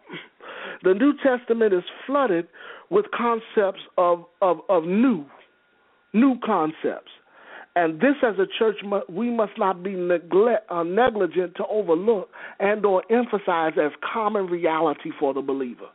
the 0.83 0.95
New 0.95 1.12
Testament 1.23 1.73
is 1.75 1.85
flooded 2.07 2.49
with 2.90 3.07
concepts 3.17 3.83
of, 3.99 4.25
of, 4.40 4.59
of 4.69 4.85
new, 4.85 5.25
new 6.12 6.37
concepts. 6.45 7.11
And 7.77 8.01
this, 8.01 8.14
as 8.23 8.37
a 8.38 8.47
church, 8.59 8.77
we 9.09 9.31
must 9.31 9.53
not 9.59 9.83
be 9.83 9.95
neglect, 9.95 10.71
uh, 10.71 10.85
negligent 10.85 11.57
to 11.57 11.67
overlook 11.67 12.31
and 12.61 12.85
or 12.87 13.03
emphasize 13.11 13.73
as 13.83 13.90
common 14.12 14.47
reality 14.47 15.11
for 15.19 15.35
the 15.35 15.43
believer. 15.43 15.88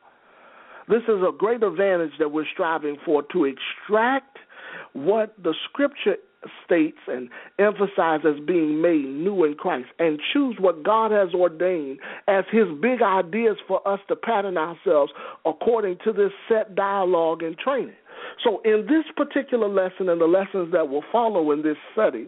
This 0.89 1.03
is 1.03 1.21
a 1.21 1.31
great 1.31 1.61
advantage 1.61 2.13
that 2.17 2.31
we're 2.31 2.47
striving 2.51 2.97
for 3.05 3.21
to 3.31 3.45
extract 3.45 4.39
what 4.93 5.35
the 5.41 5.53
Scripture 5.69 6.15
states 6.65 6.97
and 7.07 7.29
emphasize 7.59 8.21
as 8.25 8.39
being 8.47 8.81
made 8.81 9.05
new 9.05 9.43
in 9.43 9.53
Christ 9.53 9.89
and 9.99 10.19
choose 10.33 10.55
what 10.59 10.83
God 10.83 11.11
has 11.11 11.33
ordained 11.33 11.99
as 12.27 12.45
His 12.51 12.65
big 12.81 13.01
ideas 13.03 13.57
for 13.67 13.87
us 13.87 13.99
to 14.07 14.15
pattern 14.15 14.57
ourselves 14.57 15.11
according 15.45 15.97
to 16.05 16.11
this 16.11 16.31
set 16.47 16.75
dialogue 16.75 17.43
and 17.43 17.57
training. 17.57 17.93
So, 18.43 18.61
in 18.63 18.85
this 18.87 19.03
particular 19.17 19.67
lesson 19.67 20.07
and 20.07 20.21
the 20.21 20.25
lessons 20.25 20.71
that 20.71 20.87
will 20.87 21.03
follow 21.11 21.51
in 21.51 21.61
this 21.61 21.75
study, 21.91 22.27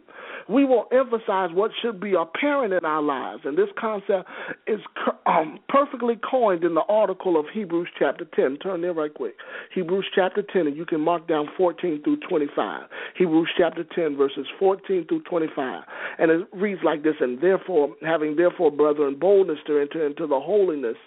we 0.50 0.66
will 0.66 0.88
emphasize 0.92 1.50
what 1.54 1.72
should 1.82 2.02
be 2.02 2.14
apparent 2.14 2.74
in 2.74 2.84
our 2.84 3.02
lives. 3.02 3.44
And 3.46 3.58
this 3.58 3.70
concept 3.80 4.28
is 4.68 4.80
um, 5.26 5.60
perfectly 5.70 6.20
coined 6.30 6.64
in 6.64 6.74
the 6.74 6.84
article 6.90 7.40
of 7.40 7.46
Hebrews 7.54 7.88
chapter 7.98 8.26
10. 8.36 8.58
Turn 8.58 8.82
there 8.82 8.94
right 8.94 9.14
quick. 9.14 9.36
Hebrews 9.74 10.06
chapter 10.14 10.42
10, 10.42 10.68
and 10.68 10.76
you 10.76 10.86
can 10.86 11.00
mark 11.00 11.28
down 11.28 11.48
14 11.58 12.02
through 12.04 12.20
25. 12.28 12.90
Hebrews 13.18 13.50
chapter 13.58 13.86
10, 13.96 14.18
verses 14.18 14.48
14 14.60 15.08
through 15.08 15.24
25. 15.24 15.84
And 16.20 16.32
it 16.32 16.48
reads 16.52 16.82
like 16.84 17.04
this 17.04 17.16
And 17.22 17.42
therefore, 17.42 17.96
having 18.06 18.36
therefore, 18.36 18.72
brethren, 18.72 19.18
boldness 19.18 19.60
to 19.68 19.80
enter 19.80 20.06
into 20.06 20.28
the 20.28 20.40
holiness, 20.40 20.98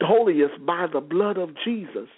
holiest 0.00 0.64
by 0.64 0.86
the 0.90 1.00
blood 1.00 1.36
of 1.36 1.50
Jesus 1.62 2.08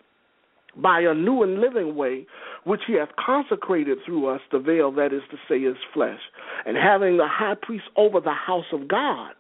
by 0.77 1.01
a 1.01 1.15
new 1.15 1.43
and 1.43 1.61
living 1.61 1.95
way, 1.95 2.27
which 2.65 2.83
he 2.87 2.95
hath 2.95 3.11
consecrated 3.25 3.99
through 4.05 4.27
us 4.27 4.41
the 4.51 4.59
veil 4.59 4.91
that 4.93 5.13
is 5.13 5.23
to 5.31 5.37
say 5.49 5.63
his 5.63 5.77
flesh. 5.93 6.21
And 6.67 6.77
having 6.77 7.17
the 7.17 7.29
high 7.29 7.57
priest 7.61 7.85
over 7.97 8.21
the 8.21 8.33
house 8.33 8.67
of 8.73 8.89
God, 8.89 9.33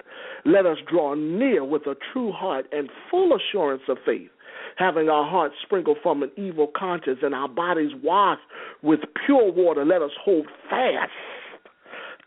let 0.44 0.66
us 0.66 0.78
draw 0.90 1.14
near 1.14 1.64
with 1.64 1.86
a 1.86 1.96
true 2.12 2.32
heart 2.32 2.66
and 2.72 2.90
full 3.10 3.36
assurance 3.36 3.82
of 3.88 3.98
faith, 4.04 4.30
having 4.76 5.08
our 5.08 5.28
hearts 5.28 5.54
sprinkled 5.62 5.98
from 6.02 6.22
an 6.22 6.30
evil 6.36 6.70
conscience 6.76 7.20
and 7.22 7.34
our 7.34 7.48
bodies 7.48 7.92
washed 8.02 8.42
with 8.82 9.00
pure 9.24 9.52
water, 9.52 9.84
let 9.84 10.02
us 10.02 10.12
hold 10.22 10.46
fast 10.68 11.10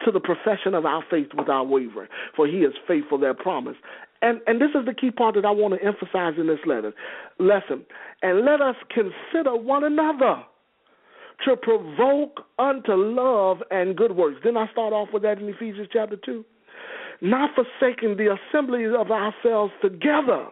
to 0.04 0.12
the 0.12 0.20
profession 0.20 0.74
of 0.74 0.86
our 0.86 1.04
faith 1.10 1.28
without 1.38 1.68
wavering, 1.68 2.10
for 2.36 2.48
he 2.48 2.60
is 2.60 2.74
faithful 2.88 3.18
that 3.20 3.38
promise. 3.40 3.76
And 4.22 4.40
and 4.48 4.60
this 4.62 4.70
is 4.74 4.86
the 4.86 4.94
key 4.94 5.12
part 5.12 5.36
that 5.36 5.46
I 5.46 5.52
want 5.52 5.80
to 5.80 5.86
emphasize 5.86 6.34
in 6.38 6.48
this 6.48 6.60
letter 6.66 6.94
lesson. 7.40 7.86
And 8.22 8.46
let 8.46 8.62
us 8.62 8.76
consider 8.90 9.56
one 9.56 9.84
another 9.84 10.44
to 11.46 11.56
provoke 11.58 12.42
unto 12.58 12.94
love 12.94 13.58
and 13.72 13.96
good 13.96 14.16
works. 14.16 14.38
Didn't 14.42 14.58
I 14.58 14.72
start 14.72 14.94
off 14.94 15.10
with 15.14 15.24
that 15.24 15.40
in 15.40 15.50
Ephesians 15.50 15.88
chapter 15.92 16.16
two? 16.16 16.46
Not 17.22 17.52
forsaking 17.56 18.18
the 18.18 18.36
assembly 18.36 18.86
of 18.86 19.12
ourselves 19.12 19.74
together 19.82 20.48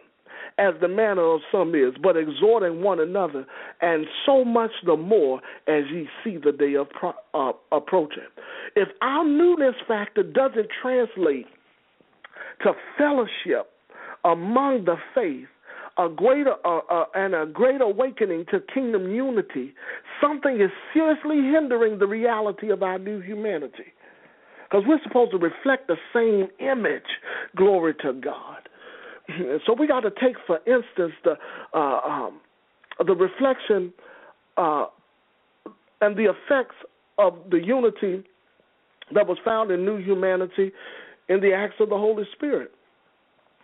as 0.58 0.74
the 0.80 0.88
manner 0.88 1.22
of 1.22 1.40
some 1.50 1.74
is, 1.74 1.94
but 2.00 2.16
exhorting 2.16 2.82
one 2.82 3.00
another, 3.00 3.44
and 3.80 4.06
so 4.24 4.44
much 4.44 4.70
the 4.86 4.96
more 4.96 5.40
as 5.66 5.84
ye 5.90 6.08
see 6.22 6.36
the 6.36 6.52
day 6.52 6.74
of 6.76 6.86
uh, 7.34 7.52
approaching. 7.72 8.22
If 8.76 8.88
our 9.02 9.24
newness 9.24 9.74
factor 9.88 10.22
doesn't 10.22 10.68
translate 10.80 11.46
to 12.62 12.72
fellowship 12.96 13.70
among 14.24 14.84
the 14.84 14.96
faith, 15.14 15.46
a 15.98 16.08
greater 16.08 16.54
uh, 16.64 16.80
uh, 16.90 17.04
and 17.14 17.34
a 17.34 17.46
great 17.46 17.80
awakening 17.80 18.46
to 18.50 18.60
kingdom 18.72 19.14
unity, 19.14 19.74
something 20.20 20.60
is 20.60 20.70
seriously 20.92 21.36
hindering 21.36 21.98
the 21.98 22.06
reality 22.06 22.70
of 22.70 22.82
our 22.82 22.98
new 22.98 23.20
humanity. 23.20 23.92
Because 24.64 24.84
we're 24.88 25.02
supposed 25.04 25.30
to 25.32 25.38
reflect 25.38 25.86
the 25.86 25.96
same 26.12 26.48
image. 26.66 27.02
Glory 27.54 27.94
to 28.02 28.12
God. 28.12 28.68
So 29.66 29.74
we 29.78 29.86
got 29.86 30.00
to 30.00 30.10
take, 30.10 30.36
for 30.46 30.58
instance, 30.66 31.12
the 31.22 31.36
uh, 31.72 32.00
um, 32.00 32.40
the 33.06 33.14
reflection 33.14 33.92
uh, 34.56 34.86
and 36.00 36.16
the 36.16 36.24
effects 36.24 36.76
of 37.18 37.34
the 37.50 37.58
unity 37.58 38.24
that 39.14 39.26
was 39.26 39.38
found 39.44 39.70
in 39.70 39.84
new 39.84 39.96
humanity 39.96 40.72
in 41.28 41.40
the 41.40 41.52
acts 41.52 41.76
of 41.80 41.88
the 41.88 41.98
Holy 41.98 42.24
Spirit. 42.36 42.72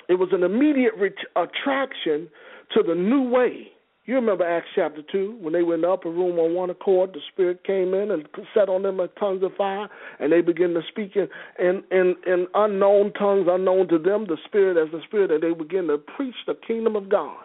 It 0.09 0.15
was 0.15 0.31
an 0.33 0.43
immediate 0.43 0.95
attraction 1.37 2.29
to 2.75 2.83
the 2.83 2.95
new 2.95 3.29
way. 3.29 3.69
You 4.07 4.17
remember 4.17 4.45
Acts 4.45 4.67
chapter 4.75 5.03
2, 5.13 5.39
when 5.41 5.53
they 5.53 5.63
were 5.63 5.75
in 5.75 5.83
the 5.83 5.89
upper 5.89 6.11
room 6.11 6.39
on 6.39 6.55
one 6.55 6.71
accord, 6.71 7.13
the 7.13 7.21
Spirit 7.33 7.63
came 7.65 7.95
in 7.95 8.11
and 8.11 8.27
set 8.55 8.69
on 8.69 8.83
them 8.83 8.97
like 8.97 9.15
tongues 9.17 9.45
of 9.45 9.55
fire, 9.57 9.89
and 10.19 10.33
they 10.33 10.41
began 10.41 10.75
to 10.75 10.81
speak 10.89 11.15
in, 11.15 11.29
in, 11.61 11.85
in, 11.93 12.17
in 12.27 12.47
unknown 12.55 13.13
tongues, 13.13 13.47
unknown 13.49 13.87
to 13.89 13.99
them, 13.99 14.27
the 14.27 14.39
Spirit 14.47 14.77
as 14.77 14.91
the 14.91 15.01
Spirit, 15.07 15.31
and 15.31 15.43
they 15.43 15.57
began 15.57 15.87
to 15.87 15.99
preach 15.99 16.35
the 16.47 16.55
kingdom 16.67 16.97
of 16.97 17.09
God. 17.09 17.45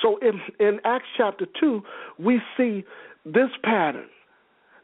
So 0.00 0.18
in, 0.22 0.40
in 0.58 0.80
Acts 0.84 1.06
chapter 1.16 1.46
2, 1.60 1.82
we 2.18 2.40
see 2.56 2.84
this 3.24 3.50
pattern. 3.62 4.08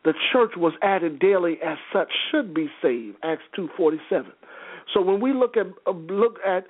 The 0.09 0.15
church 0.33 0.53
was 0.57 0.73
added 0.81 1.19
daily 1.19 1.59
as 1.63 1.77
such 1.93 2.09
should 2.31 2.55
be 2.55 2.71
saved. 2.81 3.19
Acts 3.23 3.43
2:47. 3.55 4.33
So 4.95 5.03
when 5.03 5.21
we 5.21 5.35
look 5.35 5.59
at 5.59 5.67
uh, 5.87 5.91
look 5.91 6.39
at 6.47 6.65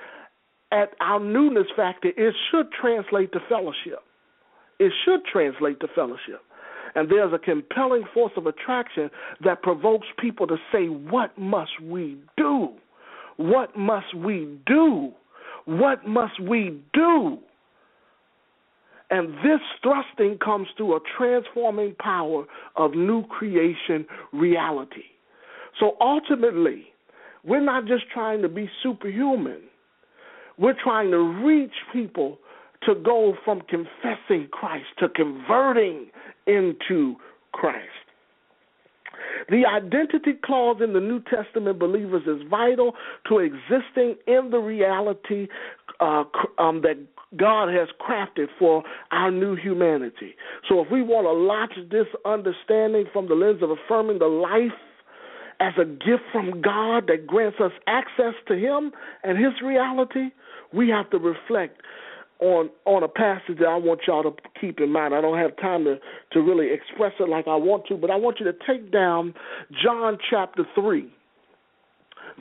at 0.73 0.95
our 1.01 1.21
newness 1.21 1.69
factor, 1.77 2.09
it 2.09 2.35
should 2.51 2.73
translate 2.73 3.31
to 3.35 3.41
fellowship. 3.49 4.03
It 4.81 4.93
should 5.05 5.25
translate 5.25 5.79
to 5.79 5.89
fellowship. 5.95 6.43
And 6.97 7.09
there's 7.09 7.33
a 7.33 7.39
compelling 7.39 8.07
force 8.13 8.33
of 8.37 8.49
attraction 8.49 9.09
that 9.45 9.63
provokes 9.63 10.09
people 10.19 10.49
to 10.49 10.57
say, 10.73 10.89
What 10.89 11.39
must 11.39 11.81
we 11.81 12.19
do? 12.37 12.71
What 13.37 13.77
must 13.77 14.15
we 14.15 14.59
do? 14.67 15.13
What 15.65 16.05
must 16.09 16.41
we 16.41 16.83
do? 16.93 17.39
And 19.11 19.35
this 19.39 19.61
thrusting 19.83 20.39
comes 20.39 20.69
through 20.77 20.97
a 20.97 21.01
transforming 21.17 21.95
power 21.99 22.45
of 22.77 22.93
new 22.95 23.25
creation 23.27 24.07
reality. 24.33 25.05
So 25.81 25.97
ultimately, 26.01 26.87
we're 27.45 27.65
not 27.65 27.87
just 27.87 28.05
trying 28.13 28.43
to 28.43 28.49
be 28.49 28.69
superhuman, 28.83 29.63
we're 30.59 30.77
trying 30.83 31.11
to 31.13 31.19
reach 31.19 31.73
people 31.93 32.39
to 32.83 32.95
go 32.95 33.35
from 33.45 33.63
confessing 33.63 34.49
Christ 34.51 34.87
to 34.99 35.09
converting 35.09 36.11
into 36.47 37.17
Christ. 37.53 37.89
The 39.49 39.65
identity 39.67 40.35
clause 40.45 40.79
in 40.83 40.93
the 40.93 41.01
New 41.01 41.21
Testament 41.23 41.79
believers 41.79 42.23
is 42.27 42.47
vital 42.49 42.95
to 43.29 43.39
existing 43.39 44.17
in 44.27 44.51
the 44.51 44.59
reality 44.59 45.49
uh, 46.01 46.25
um, 46.59 46.83
that 46.83 46.99
God 47.37 47.69
has 47.69 47.89
crafted 48.01 48.47
for 48.59 48.83
our 49.11 49.31
new 49.31 49.55
humanity. 49.55 50.35
So, 50.69 50.81
if 50.81 50.91
we 50.91 51.03
want 51.03 51.27
to 51.27 51.33
launch 51.33 51.73
this 51.91 52.07
understanding 52.25 53.05
from 53.13 53.29
the 53.29 53.35
lens 53.35 53.63
of 53.63 53.71
affirming 53.71 54.19
the 54.19 54.27
life 54.27 54.73
as 55.61 55.73
a 55.79 55.85
gift 55.85 56.23
from 56.33 56.63
God 56.63 57.07
that 57.09 57.27
grants 57.27 57.59
us 57.61 57.73
access 57.87 58.35
to 58.47 58.55
Him 58.55 58.93
and 59.25 59.37
His 59.37 59.53
reality, 59.63 60.31
we 60.73 60.89
have 60.89 61.11
to 61.11 61.19
reflect 61.19 61.83
on 62.41 62.71
on 62.87 63.03
a 63.03 63.09
passage 63.09 63.59
that 63.59 63.67
I 63.67 63.77
want 63.77 64.01
y'all 64.07 64.23
to 64.23 64.33
keep 64.61 64.81
in 64.81 64.91
mind. 64.91 65.15
I 65.15 65.21
don't 65.21 65.39
have 65.39 65.57
time 65.57 65.85
to 65.85 65.97
to 66.33 66.41
really 66.41 66.73
express 66.73 67.13
it 67.21 67.29
like 67.29 67.47
I 67.49 67.57
want 67.57 67.87
to, 67.89 67.97
but 67.97 68.11
I 68.11 68.17
want 68.17 68.39
you 68.41 68.47
to 68.47 68.57
take 68.67 68.93
down 68.93 69.35
John 69.83 70.19
chapter 70.31 70.65
three, 70.75 71.13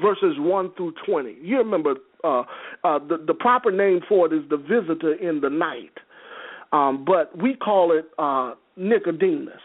verses 0.02 0.36
one 0.38 0.72
through 0.76 0.94
twenty. 1.06 1.36
You 1.42 1.58
remember 1.58 1.96
uh, 2.24 2.44
uh, 2.84 3.00
the 3.00 3.24
the 3.26 3.34
proper 3.34 3.72
name 3.72 4.02
for 4.08 4.28
it 4.28 4.34
is 4.34 4.48
the 4.50 4.58
visitor 4.58 5.14
in 5.14 5.42
the 5.42 5.50
night, 5.50 5.94
um, 6.72 7.06
but 7.06 7.38
we 7.38 7.56
call 7.56 7.98
it 7.98 8.10
uh, 8.18 8.54
Nicodemus. 8.76 9.62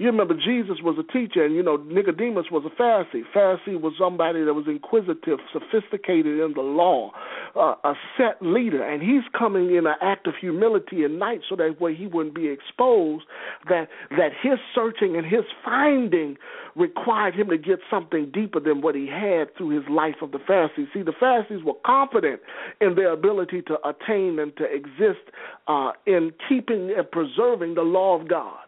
You 0.00 0.06
remember 0.06 0.32
Jesus 0.32 0.78
was 0.82 0.96
a 0.98 1.12
teacher, 1.12 1.44
and 1.44 1.54
you 1.54 1.62
know 1.62 1.76
Nicodemus 1.76 2.46
was 2.50 2.64
a 2.64 2.70
Pharisee. 2.70 3.20
Pharisee 3.36 3.78
was 3.78 3.92
somebody 3.98 4.42
that 4.42 4.54
was 4.54 4.64
inquisitive, 4.66 5.40
sophisticated 5.52 6.40
in 6.40 6.54
the 6.54 6.62
law, 6.62 7.10
uh, 7.54 7.74
a 7.84 7.92
set 8.16 8.40
leader, 8.40 8.82
and 8.82 9.02
he's 9.02 9.28
coming 9.38 9.76
in 9.76 9.86
an 9.86 9.96
act 10.00 10.26
of 10.26 10.32
humility 10.40 11.04
at 11.04 11.10
night, 11.10 11.42
so 11.46 11.54
that 11.54 11.82
way 11.82 11.94
he 11.94 12.06
wouldn't 12.06 12.34
be 12.34 12.48
exposed. 12.48 13.24
That 13.68 13.88
that 14.16 14.30
his 14.42 14.58
searching 14.74 15.18
and 15.18 15.26
his 15.26 15.44
finding 15.62 16.38
required 16.74 17.34
him 17.34 17.50
to 17.50 17.58
get 17.58 17.80
something 17.90 18.30
deeper 18.32 18.58
than 18.58 18.80
what 18.80 18.94
he 18.94 19.06
had 19.06 19.54
through 19.54 19.78
his 19.78 19.84
life 19.90 20.22
of 20.22 20.32
the 20.32 20.38
Pharisees. 20.46 20.88
See, 20.94 21.02
the 21.02 21.12
Pharisees 21.20 21.62
were 21.62 21.76
confident 21.84 22.40
in 22.80 22.94
their 22.94 23.12
ability 23.12 23.60
to 23.68 23.76
attain 23.86 24.38
and 24.38 24.56
to 24.56 24.64
exist 24.64 25.28
uh, 25.68 25.92
in 26.06 26.32
keeping 26.48 26.90
and 26.96 27.10
preserving 27.10 27.74
the 27.74 27.82
law 27.82 28.18
of 28.18 28.26
God. 28.26 28.60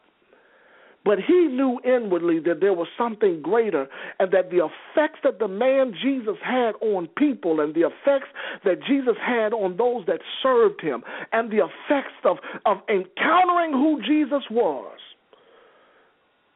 But 1.04 1.18
he 1.18 1.46
knew 1.48 1.80
inwardly 1.84 2.38
that 2.40 2.60
there 2.60 2.72
was 2.72 2.86
something 2.96 3.42
greater 3.42 3.88
and 4.20 4.30
that 4.32 4.50
the 4.50 4.64
effects 4.64 5.18
that 5.24 5.40
the 5.40 5.48
man 5.48 5.94
Jesus 6.00 6.36
had 6.42 6.72
on 6.80 7.08
people 7.16 7.60
and 7.60 7.74
the 7.74 7.80
effects 7.80 8.28
that 8.64 8.82
Jesus 8.86 9.16
had 9.20 9.52
on 9.52 9.76
those 9.76 10.06
that 10.06 10.20
served 10.42 10.80
him 10.80 11.02
and 11.32 11.50
the 11.50 11.58
effects 11.58 12.14
of, 12.24 12.38
of 12.66 12.78
encountering 12.88 13.72
who 13.72 14.00
Jesus 14.06 14.44
was 14.50 14.98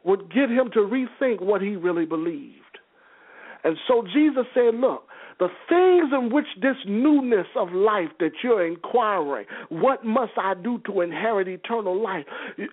would 0.05 0.33
get 0.33 0.49
him 0.49 0.71
to 0.75 0.81
rethink 0.81 1.41
what 1.41 1.61
he 1.61 1.75
really 1.75 2.07
believed. 2.07 2.63
And 3.65 3.77
so 3.89 4.05
Jesus 4.15 4.45
said, 4.55 4.77
Look, 4.77 5.09
the 5.39 5.49
things 5.69 6.11
in 6.13 6.33
which 6.33 6.47
this 6.63 6.77
newness 6.87 7.47
of 7.57 7.73
life 7.73 8.09
that 8.21 8.33
you're 8.43 8.67
inquiring, 8.67 9.47
what 9.69 10.05
must 10.05 10.33
I 10.39 10.55
do 10.55 10.81
to 10.87 11.03
inherit 11.03 11.49
eternal 11.49 12.03
life? 12.03 12.25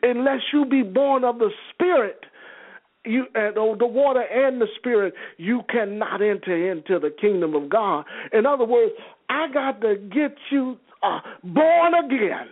Unless 0.01 0.41
you 0.53 0.65
be 0.65 0.81
born 0.81 1.23
of 1.23 1.39
the 1.39 1.49
Spirit, 1.73 2.19
you 3.05 3.25
and 3.35 3.55
the 3.55 3.85
water 3.85 4.21
and 4.21 4.61
the 4.61 4.67
spirit, 4.77 5.13
you 5.37 5.61
cannot 5.69 6.21
enter 6.21 6.71
into 6.71 6.99
the 6.99 7.13
kingdom 7.19 7.53
of 7.55 7.69
God. 7.69 8.05
In 8.31 8.45
other 8.45 8.65
words, 8.65 8.93
I 9.29 9.47
got 9.53 9.81
to 9.81 9.95
get 9.95 10.35
you 10.51 10.77
uh, 11.01 11.19
born 11.43 11.93
again. 12.05 12.47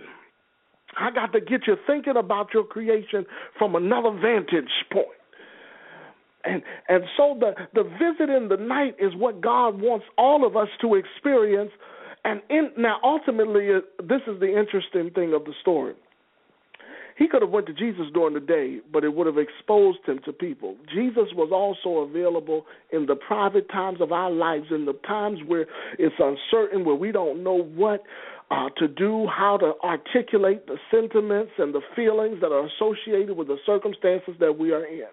I 1.00 1.10
got 1.12 1.32
to 1.34 1.40
get 1.40 1.68
you 1.68 1.78
thinking 1.88 2.18
about 2.18 2.48
your 2.54 2.66
creation 2.66 3.26
from 3.58 3.76
another 3.76 4.12
vantage 4.12 4.66
point. 4.92 5.08
And 6.44 6.62
and 6.90 7.04
so 7.18 7.38
the 7.40 7.54
the 7.74 7.84
visit 7.84 8.30
in 8.30 8.48
the 8.50 8.58
night 8.58 8.96
is 9.00 9.14
what 9.16 9.42
God 9.42 9.80
wants 9.80 10.06
all 10.18 10.46
of 10.46 10.58
us 10.58 10.70
to 10.82 10.96
experience. 10.96 11.72
And 12.24 12.42
in, 12.50 12.70
now 12.78 12.98
ultimately, 13.04 13.70
uh, 13.74 13.80
this 14.04 14.22
is 14.28 14.40
the 14.40 14.58
interesting 14.58 15.10
thing 15.14 15.34
of 15.34 15.46
the 15.46 15.54
story. 15.62 15.96
He 17.18 17.28
could 17.28 17.42
have 17.42 17.52
went 17.52 17.68
to 17.68 17.74
Jesus 17.74 18.06
during 18.14 18.34
the 18.34 18.40
day, 18.40 18.80
but 18.92 19.04
it 19.04 19.14
would 19.14 19.28
have 19.28 19.38
exposed 19.38 20.00
him 20.08 20.20
to 20.26 20.34
people. 20.34 20.76
Jesus 20.94 21.28
was 21.36 21.52
also 21.52 22.00
available 22.00 22.66
in 22.92 23.06
the 23.06 23.16
private 23.16 23.70
times 23.70 24.02
of 24.02 24.12
our 24.12 24.32
lives, 24.32 24.66
in 24.72 24.86
the 24.86 24.94
times 25.06 25.40
where 25.46 25.68
it's 26.00 26.16
uncertain, 26.18 26.84
where 26.84 26.96
we 26.96 27.12
don't 27.12 27.44
know 27.44 27.62
what 27.76 28.04
uh, 28.50 28.70
to 28.78 28.88
do, 28.88 29.28
how 29.28 29.58
to 29.58 29.74
articulate 29.84 30.66
the 30.68 30.78
sentiments 30.90 31.52
and 31.58 31.74
the 31.74 31.82
feelings 31.96 32.40
that 32.42 32.52
are 32.52 32.68
associated 32.68 33.38
with 33.38 33.48
the 33.48 33.58
circumstances 33.66 34.34
that 34.40 34.58
we 34.58 34.72
are 34.72 34.86
in. 34.86 35.08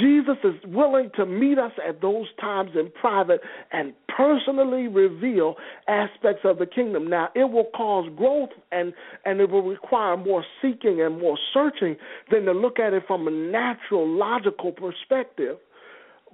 Jesus 0.00 0.36
is 0.42 0.54
willing 0.66 1.10
to 1.16 1.26
meet 1.26 1.58
us 1.58 1.72
at 1.86 2.00
those 2.00 2.26
times 2.40 2.70
in 2.74 2.90
private 2.90 3.40
and 3.70 3.92
personally 4.16 4.88
reveal 4.88 5.56
aspects 5.88 6.40
of 6.44 6.58
the 6.58 6.66
kingdom. 6.66 7.08
Now, 7.08 7.28
it 7.34 7.50
will 7.50 7.68
cause 7.76 8.10
growth 8.16 8.50
and, 8.72 8.94
and 9.26 9.40
it 9.40 9.50
will 9.50 9.62
require 9.62 10.16
more 10.16 10.44
seeking 10.62 11.02
and 11.02 11.20
more 11.20 11.38
searching 11.52 11.96
than 12.30 12.44
to 12.46 12.52
look 12.52 12.78
at 12.78 12.94
it 12.94 13.02
from 13.06 13.28
a 13.28 13.30
natural, 13.30 14.08
logical 14.08 14.72
perspective, 14.72 15.58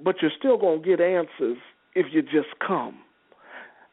but 0.02 0.16
you're 0.22 0.30
still 0.38 0.56
going 0.56 0.82
to 0.82 0.88
get 0.88 1.00
answers 1.00 1.58
if 1.94 2.06
you 2.12 2.22
just 2.22 2.56
come 2.64 3.00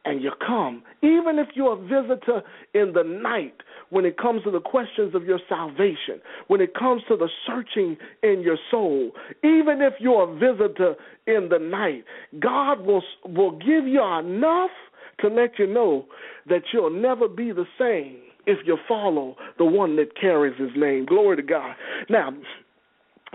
and 0.07 0.23
you 0.23 0.31
come. 0.45 0.83
Even 1.01 1.37
if 1.37 1.49
you're 1.53 1.73
a 1.73 1.81
visitor 1.81 2.41
in 2.73 2.93
the 2.93 3.03
night, 3.03 3.55
when 3.89 4.05
it 4.05 4.17
comes 4.17 4.43
to 4.43 4.51
the 4.51 4.59
questions 4.59 5.13
of 5.13 5.25
your 5.25 5.39
salvation, 5.49 6.21
when 6.47 6.61
it 6.61 6.73
comes 6.73 7.01
to 7.09 7.17
the 7.17 7.27
searching 7.45 7.97
in 8.23 8.41
your 8.41 8.57
soul, 8.71 9.11
even 9.43 9.81
if 9.81 9.93
you're 9.99 10.23
a 10.23 10.33
visitor 10.33 10.95
in 11.27 11.49
the 11.49 11.59
night, 11.59 12.05
God 12.39 12.81
will, 12.81 13.03
will 13.25 13.57
give 13.59 13.85
you 13.85 14.01
enough 14.01 14.71
to 15.19 15.27
let 15.27 15.59
you 15.59 15.67
know 15.67 16.05
that 16.47 16.61
you'll 16.71 16.89
never 16.89 17.27
be 17.27 17.51
the 17.51 17.65
same 17.77 18.17
if 18.45 18.65
you 18.65 18.77
follow 18.87 19.35
the 19.57 19.65
one 19.65 19.97
that 19.97 20.15
carries 20.19 20.57
his 20.57 20.69
name. 20.75 21.05
Glory 21.05 21.35
to 21.35 21.43
God. 21.43 21.75
Now, 22.09 22.29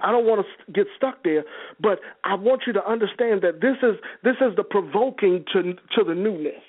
I 0.00 0.10
don't 0.10 0.24
want 0.24 0.46
to 0.46 0.72
get 0.72 0.86
stuck 0.96 1.22
there, 1.22 1.44
but 1.80 2.00
I 2.24 2.34
want 2.34 2.62
you 2.66 2.72
to 2.72 2.86
understand 2.86 3.42
that 3.42 3.60
this 3.60 3.76
is 3.82 3.96
this 4.22 4.36
is 4.40 4.56
the 4.56 4.64
provoking 4.64 5.44
to 5.52 5.74
to 5.74 6.04
the 6.04 6.14
newness. 6.14 6.62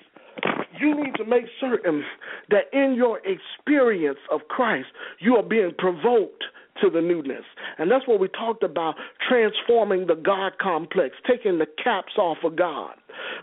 you 0.79 0.95
need 0.95 1.15
to 1.15 1.25
make 1.25 1.45
certain 1.59 2.03
that 2.49 2.65
in 2.73 2.95
your 2.95 3.19
experience 3.25 4.19
of 4.31 4.41
Christ, 4.49 4.87
you 5.19 5.35
are 5.35 5.43
being 5.43 5.71
provoked 5.77 6.43
to 6.81 6.89
the 6.89 7.01
newness. 7.01 7.43
And 7.77 7.89
that's 7.89 8.07
what 8.07 8.19
we 8.19 8.27
talked 8.29 8.63
about 8.63 8.95
transforming 9.27 10.07
the 10.07 10.15
God 10.15 10.53
complex, 10.59 11.15
taking 11.27 11.59
the 11.59 11.67
caps 11.81 12.13
off 12.17 12.37
of 12.43 12.55
God. 12.55 12.95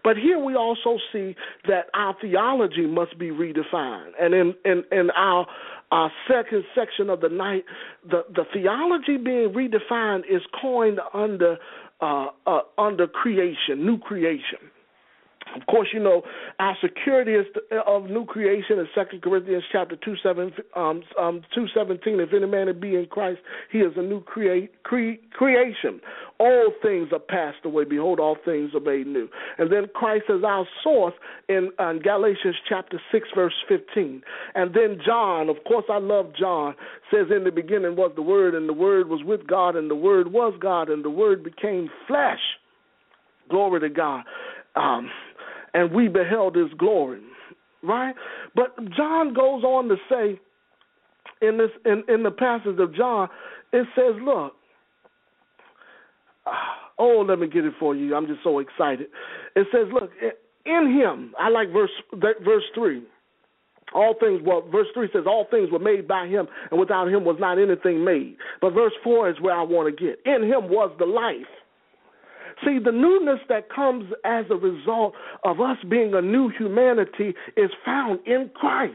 But 0.02 0.16
here 0.16 0.38
we 0.38 0.56
also 0.56 0.98
see 1.12 1.36
that 1.68 1.86
our 1.94 2.16
theology 2.20 2.86
must 2.86 3.18
be 3.18 3.30
redefined. 3.30 4.12
And 4.20 4.34
in, 4.34 4.54
in, 4.64 4.84
in 4.90 5.10
our 5.12 5.46
our 5.90 6.10
second 6.28 6.64
section 6.74 7.10
of 7.10 7.20
the 7.20 7.28
night, 7.28 7.64
the, 8.08 8.24
the 8.34 8.44
theology 8.52 9.16
being 9.16 9.52
redefined 9.52 10.20
is 10.30 10.42
coined 10.60 11.00
under 11.12 11.58
uh, 12.00 12.28
uh, 12.46 12.60
under 12.78 13.06
creation, 13.06 13.84
new 13.84 13.98
creation. 13.98 14.58
Of 15.56 15.66
course, 15.66 15.88
you 15.92 16.00
know 16.00 16.22
our 16.58 16.76
security 16.80 17.32
is 17.32 17.46
of 17.86 18.04
new 18.04 18.24
creation 18.24 18.78
in 18.78 18.86
Second 18.94 19.22
Corinthians 19.22 19.64
chapter 19.72 19.96
two 19.96 20.14
seven 20.22 20.52
um, 20.76 21.02
um, 21.18 21.42
two 21.54 21.66
seventeen. 21.74 22.20
If 22.20 22.32
any 22.32 22.46
man 22.46 22.68
be 22.78 22.94
in 22.94 23.06
Christ, 23.06 23.40
he 23.72 23.78
is 23.78 23.92
a 23.96 24.02
new 24.02 24.22
create, 24.22 24.82
cre- 24.84 25.18
creation. 25.32 26.00
All 26.38 26.72
things 26.82 27.08
are 27.12 27.18
passed 27.18 27.64
away. 27.64 27.84
Behold, 27.84 28.20
all 28.20 28.36
things 28.44 28.70
are 28.74 28.80
made 28.80 29.06
new. 29.06 29.28
And 29.58 29.72
then 29.72 29.86
Christ 29.92 30.24
is 30.28 30.44
our 30.44 30.66
source 30.82 31.14
in, 31.48 31.70
in 31.78 32.00
Galatians 32.02 32.56
chapter 32.68 33.00
six 33.10 33.28
verse 33.34 33.54
fifteen. 33.68 34.22
And 34.54 34.72
then 34.72 35.00
John, 35.04 35.48
of 35.48 35.56
course, 35.66 35.84
I 35.90 35.98
love 35.98 36.32
John. 36.38 36.74
Says 37.12 37.26
in 37.34 37.42
the 37.44 37.50
beginning 37.50 37.96
was 37.96 38.12
the 38.14 38.22
Word, 38.22 38.54
and 38.54 38.68
the 38.68 38.72
Word 38.72 39.08
was 39.08 39.22
with 39.24 39.46
God, 39.46 39.74
and 39.74 39.90
the 39.90 39.96
Word 39.96 40.32
was 40.32 40.54
God, 40.60 40.88
and 40.88 41.04
the 41.04 41.10
Word 41.10 41.42
became 41.42 41.90
flesh. 42.06 42.38
Glory 43.48 43.80
to 43.80 43.88
God. 43.88 44.22
Um, 44.76 45.10
and 45.74 45.92
we 45.92 46.08
beheld 46.08 46.56
his 46.56 46.72
glory. 46.78 47.20
Right? 47.82 48.14
But 48.54 48.76
John 48.96 49.32
goes 49.32 49.64
on 49.64 49.88
to 49.88 49.96
say 50.10 50.38
in 51.40 51.56
this 51.56 51.70
in, 51.84 52.02
in 52.12 52.22
the 52.22 52.30
passage 52.30 52.78
of 52.78 52.94
John, 52.94 53.28
it 53.72 53.86
says, 53.94 54.20
look, 54.22 54.54
oh, 56.98 57.24
let 57.26 57.38
me 57.38 57.48
get 57.48 57.64
it 57.64 57.74
for 57.78 57.94
you. 57.94 58.14
I'm 58.14 58.26
just 58.26 58.42
so 58.44 58.58
excited. 58.58 59.06
It 59.56 59.66
says, 59.72 59.86
look, 59.92 60.10
in 60.66 60.92
him, 61.00 61.32
I 61.38 61.48
like 61.48 61.72
verse 61.72 61.90
verse 62.44 62.64
three. 62.74 63.02
All 63.92 64.14
things, 64.20 64.40
well, 64.44 64.62
verse 64.70 64.86
3 64.94 65.08
says, 65.12 65.24
All 65.26 65.46
things 65.50 65.68
were 65.70 65.80
made 65.80 66.06
by 66.06 66.28
him, 66.28 66.46
and 66.70 66.78
without 66.78 67.08
him 67.08 67.24
was 67.24 67.36
not 67.40 67.58
anything 67.58 68.04
made. 68.04 68.36
But 68.60 68.70
verse 68.70 68.92
4 69.02 69.30
is 69.30 69.40
where 69.40 69.54
I 69.54 69.62
want 69.62 69.88
to 69.88 70.04
get. 70.04 70.20
In 70.24 70.44
him 70.44 70.68
was 70.68 70.94
the 71.00 71.06
life, 71.06 71.50
See, 72.64 72.78
the 72.78 72.92
newness 72.92 73.40
that 73.48 73.70
comes 73.70 74.12
as 74.24 74.44
a 74.50 74.56
result 74.56 75.14
of 75.44 75.60
us 75.60 75.78
being 75.88 76.14
a 76.14 76.20
new 76.20 76.50
humanity 76.50 77.34
is 77.56 77.70
found 77.84 78.20
in 78.26 78.50
Christ. 78.54 78.94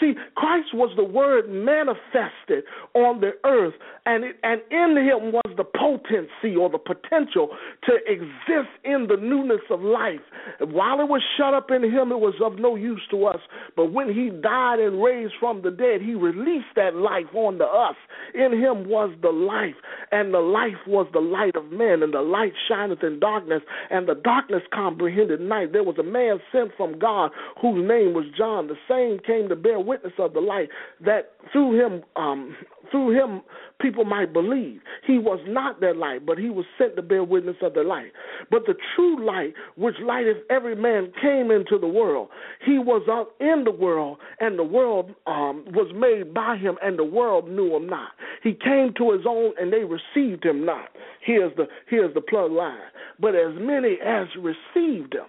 See, 0.00 0.14
Christ 0.34 0.74
was 0.74 0.90
the 0.96 1.04
Word 1.04 1.48
manifested 1.48 2.64
on 2.94 3.20
the 3.20 3.32
earth, 3.44 3.74
and 4.06 4.24
it, 4.24 4.36
and 4.42 4.60
in 4.70 4.96
Him 4.96 5.32
was 5.32 5.54
the 5.56 5.64
potency 5.64 6.56
or 6.56 6.68
the 6.68 6.78
potential 6.78 7.50
to 7.84 7.96
exist 8.10 8.74
in 8.82 9.06
the 9.08 9.16
newness 9.16 9.62
of 9.70 9.82
life. 9.82 10.20
While 10.60 11.00
it 11.00 11.08
was 11.08 11.22
shut 11.36 11.54
up 11.54 11.70
in 11.70 11.82
Him, 11.82 12.10
it 12.10 12.18
was 12.18 12.34
of 12.42 12.58
no 12.58 12.74
use 12.74 13.02
to 13.10 13.26
us. 13.26 13.40
But 13.76 13.92
when 13.92 14.12
He 14.12 14.30
died 14.30 14.80
and 14.80 15.02
raised 15.02 15.34
from 15.38 15.62
the 15.62 15.70
dead, 15.70 16.02
He 16.02 16.14
released 16.14 16.74
that 16.74 16.96
life 16.96 17.32
onto 17.32 17.64
us. 17.64 17.96
In 18.34 18.52
Him 18.52 18.88
was 18.88 19.14
the 19.22 19.30
life, 19.30 19.76
and 20.10 20.34
the 20.34 20.40
life 20.40 20.82
was 20.88 21.06
the 21.12 21.20
light 21.20 21.54
of 21.54 21.70
men, 21.70 22.02
and 22.02 22.12
the 22.12 22.20
light 22.20 22.52
shineth 22.68 23.04
in 23.04 23.20
darkness, 23.20 23.62
and 23.90 24.08
the 24.08 24.16
darkness 24.16 24.62
comprehended 24.72 25.40
night. 25.40 25.72
There 25.72 25.84
was 25.84 25.98
a 25.98 26.02
man 26.02 26.40
sent 26.50 26.72
from 26.76 26.98
God 26.98 27.30
whose 27.62 27.86
name 27.86 28.12
was 28.14 28.24
John. 28.36 28.66
The 28.66 28.76
same 28.88 29.20
came 29.24 29.48
to 29.48 29.56
bear 29.56 29.83
witness 29.84 30.12
of 30.18 30.32
the 30.32 30.40
light, 30.40 30.68
that 31.04 31.32
through 31.52 31.80
him, 31.80 32.02
um, 32.16 32.56
through 32.90 33.10
him, 33.10 33.42
people 33.80 34.04
might 34.04 34.32
believe. 34.32 34.80
He 35.06 35.18
was 35.18 35.40
not 35.46 35.80
that 35.80 35.96
light, 35.96 36.24
but 36.24 36.38
he 36.38 36.50
was 36.50 36.64
sent 36.78 36.96
to 36.96 37.02
bear 37.02 37.24
witness 37.24 37.56
of 37.62 37.74
the 37.74 37.82
light. 37.82 38.12
But 38.50 38.66
the 38.66 38.74
true 38.94 39.24
light, 39.24 39.54
which 39.76 39.96
lighteth 40.02 40.38
every 40.50 40.76
man, 40.76 41.12
came 41.20 41.50
into 41.50 41.78
the 41.78 41.88
world. 41.88 42.28
He 42.64 42.78
was 42.78 43.02
up 43.10 43.34
in 43.40 43.64
the 43.64 43.72
world, 43.72 44.18
and 44.40 44.58
the 44.58 44.64
world 44.64 45.10
um, 45.26 45.64
was 45.72 45.92
made 45.94 46.34
by 46.34 46.56
him, 46.56 46.76
and 46.82 46.98
the 46.98 47.04
world 47.04 47.48
knew 47.48 47.74
him 47.76 47.86
not. 47.88 48.10
He 48.42 48.52
came 48.52 48.92
to 48.98 49.12
his 49.12 49.22
own, 49.26 49.52
and 49.60 49.72
they 49.72 49.84
received 49.84 50.44
him 50.44 50.64
not. 50.64 50.88
Here's 51.20 51.54
the 51.56 51.66
here's 51.88 52.14
the 52.14 52.20
plug 52.20 52.52
line. 52.52 52.78
But 53.20 53.34
as 53.34 53.54
many 53.58 53.98
as 54.04 54.26
received 54.36 55.14
him, 55.14 55.26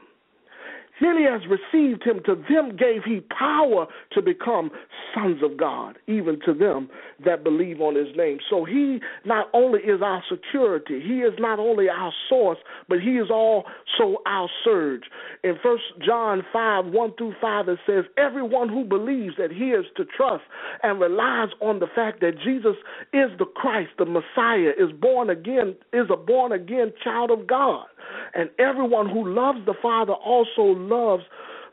Many 1.01 1.23
has 1.23 1.41
received 1.49 2.03
him, 2.03 2.21
to 2.25 2.35
them 2.49 2.75
gave 2.77 3.03
he 3.03 3.21
power 3.37 3.85
to 4.13 4.21
become 4.21 4.71
sons 5.13 5.41
of 5.43 5.57
God, 5.57 5.97
even 6.07 6.39
to 6.45 6.53
them 6.53 6.89
that 7.25 7.43
believe 7.43 7.81
on 7.81 7.95
his 7.95 8.15
name. 8.15 8.37
So 8.49 8.63
he 8.63 8.99
not 9.25 9.47
only 9.53 9.79
is 9.81 10.01
our 10.01 10.23
security, 10.29 11.01
he 11.01 11.19
is 11.19 11.33
not 11.39 11.59
only 11.59 11.89
our 11.89 12.13
source, 12.29 12.57
but 12.87 12.99
he 13.01 13.17
is 13.17 13.29
also 13.29 14.21
our 14.25 14.49
surge. 14.63 15.03
In 15.43 15.55
First 15.61 15.83
John 16.05 16.43
5 16.53 16.85
1 16.85 17.13
through 17.17 17.35
5, 17.41 17.69
it 17.69 17.79
says, 17.85 18.05
Everyone 18.17 18.69
who 18.69 18.85
believes 18.85 19.35
that 19.37 19.51
he 19.51 19.71
is 19.71 19.85
to 19.97 20.05
trust 20.05 20.43
and 20.83 20.99
relies 20.99 21.49
on 21.61 21.79
the 21.79 21.87
fact 21.93 22.21
that 22.21 22.39
Jesus 22.43 22.75
is 23.13 23.29
the 23.37 23.45
Christ, 23.45 23.91
the 23.97 24.05
Messiah, 24.05 24.71
is 24.77 24.91
born 24.99 25.29
again, 25.29 25.75
is 25.93 26.07
a 26.11 26.17
born 26.17 26.51
again 26.51 26.93
child 27.03 27.31
of 27.31 27.47
God. 27.47 27.85
And 28.33 28.49
everyone 28.59 29.09
who 29.09 29.27
loves 29.33 29.59
the 29.65 29.73
Father 29.81 30.13
also 30.13 30.63
loves 30.89 31.23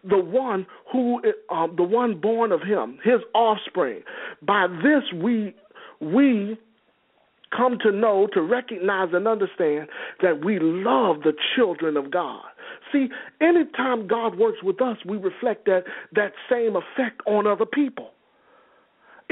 the 0.04 0.18
one 0.18 0.66
who 0.90 1.20
um, 1.50 1.74
the 1.76 1.82
one 1.82 2.20
born 2.20 2.52
of 2.52 2.62
him, 2.62 2.98
his 3.04 3.20
offspring. 3.34 4.02
By 4.42 4.66
this 4.66 5.02
we 5.14 5.54
we 6.00 6.58
come 7.56 7.78
to 7.82 7.92
know, 7.92 8.26
to 8.32 8.40
recognize 8.40 9.08
and 9.12 9.28
understand 9.28 9.88
that 10.22 10.44
we 10.44 10.58
love 10.58 11.22
the 11.22 11.34
children 11.54 11.96
of 11.96 12.10
God. 12.10 12.42
See, 12.92 13.08
anytime 13.40 14.08
God 14.08 14.38
works 14.38 14.62
with 14.62 14.80
us, 14.80 14.96
we 15.04 15.16
reflect 15.18 15.66
that 15.66 15.84
that 16.14 16.32
same 16.50 16.76
effect 16.76 17.20
on 17.26 17.46
other 17.46 17.66
people. 17.66 18.10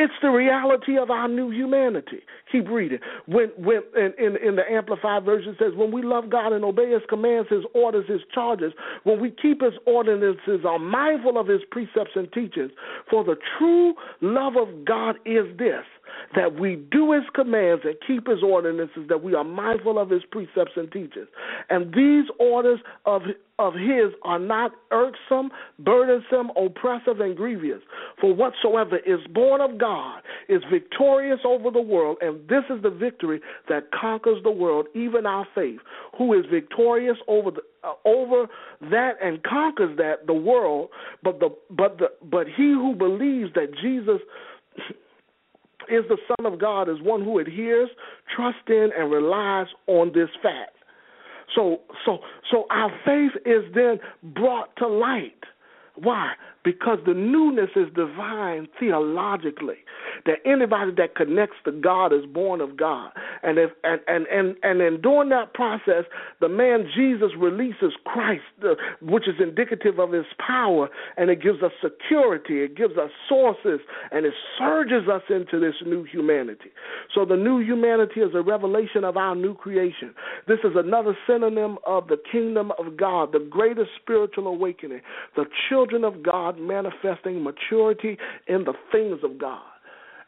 It's 0.03 0.15
the 0.23 0.31
reality 0.31 0.97
of 0.97 1.11
our 1.11 1.29
new 1.29 1.51
humanity. 1.51 2.21
Keep 2.51 2.71
reading. 2.71 3.01
When, 3.27 3.49
when 3.59 3.83
in, 3.95 4.15
in, 4.19 4.37
in 4.37 4.57
the 4.57 4.63
Amplified 4.67 5.25
Version 5.27 5.55
says, 5.59 5.73
when 5.77 5.93
we 5.93 6.03
love 6.03 6.31
God 6.31 6.55
and 6.55 6.65
obey 6.65 6.91
His 6.91 7.03
commands, 7.11 7.51
His 7.51 7.65
orders, 7.75 8.07
His 8.09 8.23
charges, 8.33 8.73
when 9.05 9.21
we 9.21 9.31
keep 9.31 9.61
His 9.61 9.75
ordinances, 9.85 10.65
are 10.67 10.79
mindful 10.79 11.37
of 11.37 11.47
His 11.49 11.61
precepts 11.71 12.13
and 12.15 12.33
teachings, 12.33 12.71
for 13.11 13.25
the 13.25 13.37
true 13.59 13.93
love 14.23 14.57
of 14.57 14.87
God 14.87 15.17
is 15.27 15.45
this 15.59 15.85
that 16.35 16.59
we 16.59 16.77
do 16.91 17.13
his 17.13 17.25
commands 17.35 17.83
and 17.85 17.95
keep 18.07 18.29
his 18.29 18.43
ordinances, 18.43 19.09
that 19.09 19.23
we 19.23 19.35
are 19.35 19.45
mindful 19.45 19.99
of 19.99 20.11
his 20.11 20.23
precepts 20.31 20.73
and 20.77 20.91
teachings. 20.93 21.29
And 21.69 21.93
these 21.95 22.25
orders 22.39 22.81
of 23.07 23.23
of 23.59 23.75
his 23.75 24.13
are 24.23 24.39
not 24.39 24.73
irksome, 24.91 25.51
burdensome, 25.81 26.51
oppressive, 26.57 27.21
and 27.21 27.37
grievous. 27.37 27.83
For 28.19 28.35
whatsoever 28.35 28.97
is 29.05 29.21
born 29.35 29.61
of 29.61 29.79
God 29.79 30.23
is 30.49 30.63
victorious 30.73 31.41
over 31.45 31.71
the 31.71 31.81
world, 31.81 32.17
and 32.23 32.49
this 32.49 32.65
is 32.71 32.83
the 32.83 32.91
victory 32.91 33.41
that 33.69 33.91
conquers 33.93 34.43
the 34.43 34.51
world, 34.51 34.87
even 34.95 35.27
our 35.27 35.47
faith, 35.55 35.81
who 36.17 36.33
is 36.33 36.47
victorious 36.51 37.19
over 37.29 37.51
the 37.51 37.61
uh, 37.83 37.93
over 38.05 38.47
that 38.91 39.13
and 39.23 39.43
conquers 39.43 39.97
that 39.97 40.27
the 40.27 40.35
world, 40.35 40.89
but 41.23 41.39
the 41.39 41.55
but 41.71 41.99
the 41.99 42.09
but 42.31 42.47
he 42.47 42.73
who 42.73 42.95
believes 42.95 43.53
that 43.55 43.69
Jesus 43.83 44.21
is 45.89 46.05
the 46.09 46.19
Son 46.29 46.53
of 46.53 46.61
God 46.61 46.89
is 46.89 47.01
one 47.01 47.25
who 47.25 47.39
adheres, 47.39 47.89
trusts 48.35 48.61
in, 48.69 48.91
and 48.97 49.11
relies 49.11 49.67
on 49.87 50.13
this 50.15 50.29
fact. 50.43 50.77
So, 51.55 51.81
so, 52.05 52.19
so 52.51 52.67
our 52.71 52.91
faith 53.05 53.33
is 53.45 53.65
then 53.75 53.99
brought 54.35 54.75
to 54.77 54.87
light. 54.87 55.33
Why? 56.03 56.33
Because 56.65 56.99
the 57.07 57.15
newness 57.15 57.71
is 57.77 57.89
divine 57.95 58.69
theologically 58.79 59.79
that 60.27 60.39
anybody 60.45 60.93
that 60.97 61.15
connects 61.15 61.57
to 61.65 61.73
God 61.73 62.13
is 62.13 62.27
born 62.27 62.61
of 62.61 62.77
God. 62.77 63.11
And 63.43 63.59
if 63.59 63.71
and 63.85 64.01
and 64.07 64.27
and, 64.27 64.57
and 64.63 64.81
in 64.81 65.01
doing 65.01 65.29
that 65.31 65.55
process, 65.55 66.05
the 66.41 66.49
man 66.49 66.87
Jesus 66.95 67.31
releases 67.39 67.93
Christ, 68.05 68.43
uh, 68.63 68.75
which 69.01 69.27
is 69.29 69.35
indicative 69.41 69.99
of 69.99 70.13
his 70.13 70.27
power, 70.45 70.89
and 71.17 71.31
it 71.31 71.43
gives 71.43 71.63
us 71.63 71.73
security, 71.83 72.63
it 72.63 72.77
gives 72.77 72.97
us 72.97 73.11
sources, 73.29 73.81
and 74.11 74.27
it 74.27 74.35
surges 74.59 75.09
us 75.09 75.23
into 75.31 75.61
this 75.61 75.75
new 75.87 76.05
humanity. 76.05 76.71
So 77.15 77.25
the 77.25 77.37
new 77.37 77.61
humanity 77.61 78.21
is 78.21 78.35
a 78.35 78.43
revelation 78.43 79.05
of 79.05 79.17
our 79.17 79.35
new 79.35 79.55
creation. 79.55 80.15
This 80.51 80.59
is 80.65 80.73
another 80.75 81.17
synonym 81.29 81.79
of 81.87 82.09
the 82.09 82.17
kingdom 82.33 82.73
of 82.77 82.97
God, 82.97 83.31
the 83.31 83.47
greatest 83.49 83.91
spiritual 84.03 84.49
awakening, 84.49 85.01
the 85.37 85.45
children 85.69 86.03
of 86.03 86.25
God 86.25 86.59
manifesting 86.59 87.41
maturity 87.41 88.19
in 88.49 88.65
the 88.65 88.73
things 88.91 89.21
of 89.23 89.39
God. 89.39 89.63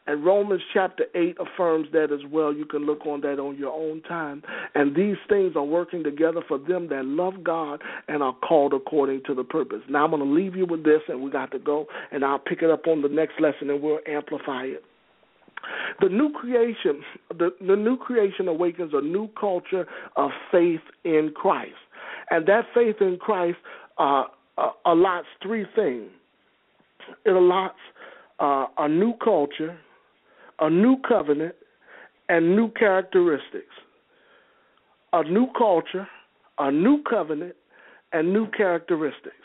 And 0.07 0.23
Romans 0.23 0.61
chapter 0.73 1.07
8 1.13 1.35
affirms 1.41 1.89
that 1.91 2.13
as 2.13 2.21
well. 2.31 2.53
You 2.53 2.63
can 2.63 2.85
look 2.85 3.05
on 3.05 3.19
that 3.19 3.37
on 3.37 3.57
your 3.57 3.73
own 3.73 4.01
time. 4.03 4.43
And 4.75 4.95
these 4.95 5.17
things 5.27 5.57
are 5.57 5.63
working 5.65 6.05
together 6.05 6.39
for 6.47 6.57
them 6.57 6.87
that 6.87 7.03
love 7.03 7.43
God 7.43 7.81
and 8.07 8.23
are 8.23 8.35
called 8.47 8.73
according 8.73 9.23
to 9.27 9.35
the 9.35 9.43
purpose. 9.43 9.81
Now 9.89 10.05
I'm 10.05 10.11
going 10.11 10.23
to 10.23 10.29
leave 10.29 10.55
you 10.55 10.65
with 10.65 10.85
this, 10.85 11.01
and 11.09 11.21
we 11.21 11.31
got 11.31 11.51
to 11.51 11.59
go, 11.59 11.87
and 12.13 12.23
I'll 12.23 12.39
pick 12.39 12.61
it 12.61 12.69
up 12.69 12.87
on 12.87 13.01
the 13.01 13.09
next 13.09 13.41
lesson, 13.41 13.69
and 13.69 13.81
we'll 13.81 13.99
amplify 14.07 14.63
it. 14.63 14.85
The 16.01 16.09
new 16.09 16.31
creation, 16.31 17.01
the, 17.29 17.51
the 17.65 17.75
new 17.75 17.97
creation 17.97 18.47
awakens 18.47 18.91
a 18.93 19.01
new 19.01 19.29
culture 19.39 19.85
of 20.15 20.31
faith 20.51 20.81
in 21.03 21.31
Christ, 21.35 21.75
and 22.29 22.45
that 22.47 22.65
faith 22.73 22.97
in 23.01 23.17
Christ 23.17 23.57
uh, 23.97 24.23
uh, 24.57 24.69
allots 24.85 25.27
three 25.41 25.65
things. 25.75 26.09
It 27.25 27.31
allots 27.31 27.73
uh, 28.39 28.65
a 28.77 28.87
new 28.87 29.13
culture, 29.23 29.77
a 30.59 30.69
new 30.69 30.97
covenant, 31.07 31.55
and 32.29 32.55
new 32.55 32.71
characteristics. 32.71 33.65
A 35.13 35.23
new 35.23 35.47
culture, 35.57 36.07
a 36.57 36.71
new 36.71 37.03
covenant, 37.07 37.55
and 38.13 38.33
new 38.33 38.47
characteristics. 38.51 39.35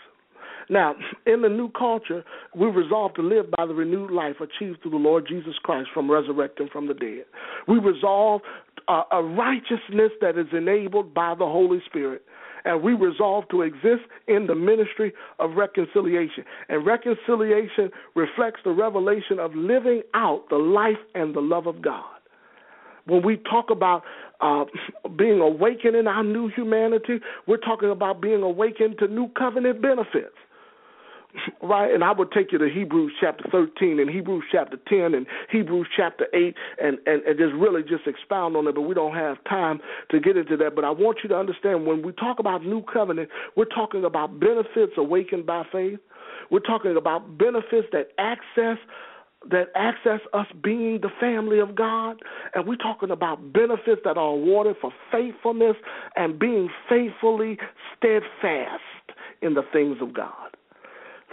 Now, 0.69 0.95
in 1.27 1.43
the 1.43 1.49
new 1.49 1.71
culture, 1.71 2.25
we 2.55 2.67
resolve 2.67 3.15
to 3.15 3.23
live 3.23 3.51
by 3.57 3.67
the 3.67 3.75
renewed 3.75 4.11
life 4.11 4.37
achieved 4.41 4.83
through 4.83 4.93
the 4.93 4.97
Lord 4.97 5.27
Jesus 5.29 5.55
Christ 5.63 5.89
from 5.93 6.11
resurrecting 6.11 6.69
from 6.73 6.89
the 6.89 6.95
dead. 6.95 7.25
We 7.67 7.79
resolve 7.79 8.43
uh, 8.87 9.03
a 9.13 9.23
righteousness 9.23 10.13
that 10.21 10.39
is 10.39 10.47
enabled 10.53 11.15
by 11.15 11.35
the 11.35 11.47
Holy 11.47 11.81
Spirit. 11.87 12.23
And 12.65 12.83
we 12.83 12.93
resolve 12.93 13.45
to 13.51 13.63
exist 13.63 14.03
in 14.27 14.47
the 14.47 14.55
ministry 14.55 15.13
of 15.39 15.53
reconciliation. 15.53 16.45
And 16.69 16.85
reconciliation 16.85 17.91
reflects 18.15 18.61
the 18.65 18.73
revelation 18.73 19.39
of 19.39 19.55
living 19.55 20.03
out 20.15 20.49
the 20.51 20.57
life 20.57 20.99
and 21.15 21.35
the 21.35 21.41
love 21.41 21.67
of 21.67 21.81
God. 21.81 22.05
When 23.07 23.25
we 23.25 23.39
talk 23.51 23.71
about 23.71 24.03
uh, 24.41 24.65
being 25.17 25.41
awakened 25.41 25.97
in 25.97 26.07
our 26.09 26.25
new 26.25 26.49
humanity, 26.49 27.21
we're 27.47 27.57
talking 27.59 27.91
about 27.91 28.21
being 28.21 28.43
awakened 28.43 28.99
to 28.99 29.07
new 29.07 29.29
covenant 29.29 29.81
benefits 29.81 30.35
right? 31.63 31.93
And 31.93 32.03
I 32.03 32.13
would 32.13 32.33
take 32.33 32.53
you 32.53 32.59
to 32.59 32.69
Hebrews 32.69 33.13
chapter 33.21 33.45
13 33.51 34.01
and 34.01 34.11
Hebrews 34.11 34.45
chapter 34.51 34.79
10 34.89 35.15
and 35.15 35.27
Hebrews 35.51 35.89
chapter 35.97 36.27
8 36.33 36.55
and, 36.83 36.99
and, 37.07 37.23
and 37.23 37.39
just 37.39 37.55
really 37.55 37.83
just 37.83 38.07
expound 38.07 38.57
on 38.57 38.67
it, 38.67 38.75
but 38.75 38.83
we 38.83 38.95
don't 38.95 39.15
have 39.15 39.43
time 39.45 39.81
to 40.11 40.21
get 40.21 40.37
into 40.37 40.57
that. 40.57 40.75
But 40.75 40.85
I 40.85 40.91
want 40.91 41.19
you 41.23 41.29
to 41.31 41.37
understand 41.37 41.87
when 41.87 42.03
we 42.03 42.13
talk 42.13 42.39
about 42.39 42.65
new 42.65 42.83
covenant, 42.83 43.29
we're 43.57 43.65
talking 43.67 44.05
about 44.05 44.41
benefits 44.41 44.93
awakened 44.97 45.47
by 45.47 45.65
faith. 45.71 45.99
We're 46.51 46.61
talking 46.61 46.97
about 46.97 47.39
benefits 47.39 47.89
that 47.93 48.09
access 48.19 48.79
that 49.51 49.69
access 49.77 50.19
us 50.33 50.47
being 50.65 51.01
the 51.01 51.11
family 51.21 51.61
of 51.61 51.77
God, 51.77 52.21
and 52.55 52.67
we're 52.67 52.75
talking 52.75 53.13
about 53.13 53.53
benefits 53.53 54.01
that 54.05 54.17
are 54.17 54.31
awarded 54.31 54.75
for 54.81 54.93
faithfulness 55.13 55.77
and 56.17 56.41
being 56.41 56.69
faithfully 56.89 57.57
steadfast 57.97 58.83
in 59.41 59.55
the 59.55 59.63
things 59.73 59.99
of 60.01 60.13
God. 60.13 60.58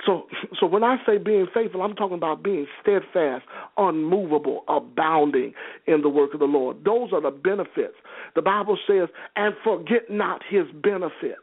So, 0.05 0.27
so 0.59 0.65
when 0.65 0.83
I 0.83 0.97
say 1.05 1.17
being 1.17 1.47
faithful, 1.53 1.81
I'm 1.81 1.95
talking 1.95 2.17
about 2.17 2.43
being 2.43 2.67
steadfast, 2.81 3.45
unmovable, 3.77 4.63
abounding 4.67 5.53
in 5.87 6.01
the 6.01 6.09
work 6.09 6.33
of 6.33 6.39
the 6.39 6.45
Lord. 6.45 6.83
Those 6.85 7.11
are 7.11 7.21
the 7.21 7.31
benefits. 7.31 7.95
The 8.35 8.41
Bible 8.41 8.77
says, 8.87 9.09
and 9.35 9.55
forget 9.63 10.09
not 10.09 10.41
his 10.47 10.65
benefits. 10.83 11.41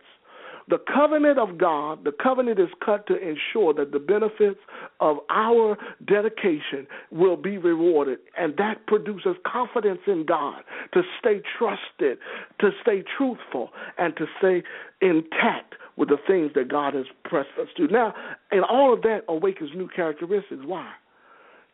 The 0.68 0.78
covenant 0.94 1.38
of 1.38 1.58
God, 1.58 2.04
the 2.04 2.12
covenant 2.12 2.60
is 2.60 2.68
cut 2.84 3.06
to 3.08 3.16
ensure 3.16 3.74
that 3.74 3.90
the 3.90 3.98
benefits 3.98 4.60
of 5.00 5.18
our 5.28 5.76
dedication 6.06 6.86
will 7.10 7.36
be 7.36 7.58
rewarded. 7.58 8.20
And 8.38 8.56
that 8.58 8.86
produces 8.86 9.36
confidence 9.44 10.00
in 10.06 10.24
God 10.24 10.62
to 10.94 11.02
stay 11.18 11.42
trusted, 11.58 12.18
to 12.60 12.70
stay 12.80 13.02
truthful, 13.18 13.70
and 13.98 14.16
to 14.16 14.26
stay 14.38 14.62
intact 15.00 15.74
with 15.96 16.08
the 16.08 16.18
things 16.26 16.52
that 16.54 16.68
God 16.68 16.94
has 16.94 17.06
pressed 17.24 17.50
us 17.60 17.68
to. 17.76 17.86
Now, 17.88 18.14
and 18.50 18.64
all 18.64 18.92
of 18.92 19.02
that 19.02 19.20
awakens 19.28 19.70
new 19.74 19.88
characteristics. 19.88 20.62
Why? 20.64 20.90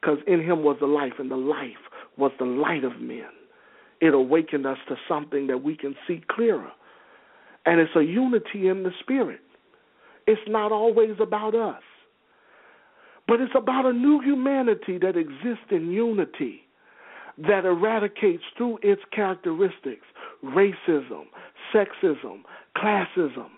Because 0.01 0.19
in 0.27 0.41
Him 0.41 0.63
was 0.63 0.77
the 0.81 0.87
life, 0.87 1.15
and 1.19 1.31
the 1.31 1.37
life 1.37 1.77
was 2.17 2.33
the 2.39 2.45
light 2.45 2.85
of 2.85 3.01
men. 3.01 3.29
It 4.01 4.15
awakened 4.15 4.67
us 4.67 4.79
to 4.89 4.97
something 5.09 5.47
that 5.49 5.63
we 5.63 5.77
can 5.77 5.95
see 6.07 6.23
clearer. 6.31 6.71
And 7.67 7.81
it's 7.81 7.95
a 7.97 8.03
unity 8.03 8.69
in 8.69 8.83
the 8.83 8.93
Spirit. 9.01 9.41
It's 10.27 10.41
not 10.47 10.73
always 10.73 11.17
about 11.21 11.55
us, 11.55 11.83
but 13.27 13.41
it's 13.41 13.55
about 13.57 13.87
a 13.87 13.93
new 13.93 14.21
humanity 14.21 14.99
that 14.99 15.17
exists 15.17 15.71
in 15.71 15.91
unity, 15.91 16.63
that 17.39 17.65
eradicates 17.65 18.43
through 18.57 18.79
its 18.83 19.03
characteristics 19.13 20.07
racism, 20.45 21.25
sexism, 21.75 22.43
classism, 22.77 23.49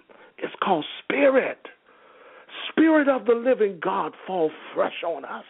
it's 0.43 0.55
called 0.63 0.85
spirit. 1.03 1.59
Spirit 2.71 3.09
of 3.09 3.27
the 3.27 3.35
living 3.35 3.79
God, 3.83 4.13
fall 4.27 4.51
fresh 4.75 5.03
on 5.07 5.25
us. 5.25 5.45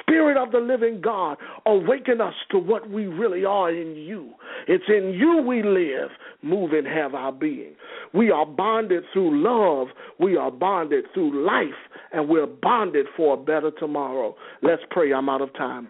Spirit 0.00 0.36
of 0.36 0.52
the 0.52 0.58
living 0.58 1.00
God, 1.00 1.36
awaken 1.66 2.20
us 2.20 2.34
to 2.50 2.58
what 2.58 2.88
we 2.90 3.06
really 3.06 3.44
are 3.44 3.70
in 3.70 3.94
you. 3.94 4.32
It's 4.66 4.84
in 4.88 5.14
you 5.14 5.42
we 5.46 5.62
live, 5.62 6.10
move, 6.42 6.72
and 6.72 6.86
have 6.86 7.14
our 7.14 7.32
being. 7.32 7.74
We 8.12 8.30
are 8.30 8.46
bonded 8.46 9.04
through 9.12 9.42
love, 9.42 9.88
we 10.18 10.36
are 10.36 10.50
bonded 10.50 11.06
through 11.14 11.46
life, 11.46 11.78
and 12.12 12.28
we're 12.28 12.46
bonded 12.46 13.06
for 13.16 13.34
a 13.34 13.36
better 13.36 13.70
tomorrow. 13.70 14.34
Let's 14.62 14.82
pray. 14.90 15.12
I'm 15.12 15.28
out 15.28 15.42
of 15.42 15.52
time. 15.54 15.88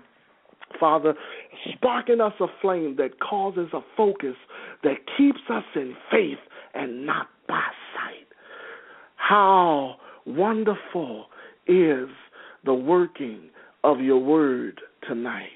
Father, 0.78 1.14
spark 1.72 2.08
in 2.08 2.20
us 2.20 2.32
a 2.40 2.46
flame 2.60 2.96
that 2.96 3.18
causes 3.20 3.68
a 3.72 3.80
focus 3.96 4.36
that 4.82 4.96
keeps 5.16 5.40
us 5.48 5.64
in 5.74 5.94
faith 6.10 6.38
and 6.74 7.06
not 7.06 7.28
by. 7.48 7.60
How 9.20 9.96
wonderful 10.26 11.26
is 11.66 12.08
the 12.64 12.74
working 12.74 13.50
of 13.84 14.00
your 14.00 14.18
word 14.18 14.80
tonight. 15.06 15.46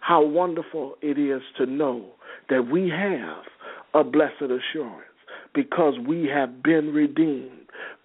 How 0.00 0.22
wonderful 0.24 0.96
it 1.02 1.18
is 1.18 1.42
to 1.58 1.66
know 1.66 2.04
that 2.50 2.68
we 2.70 2.90
have 2.90 3.44
a 3.94 4.04
blessed 4.04 4.42
assurance 4.42 5.00
because 5.54 5.94
we 6.06 6.26
have 6.26 6.62
been 6.62 6.92
redeemed 6.92 7.63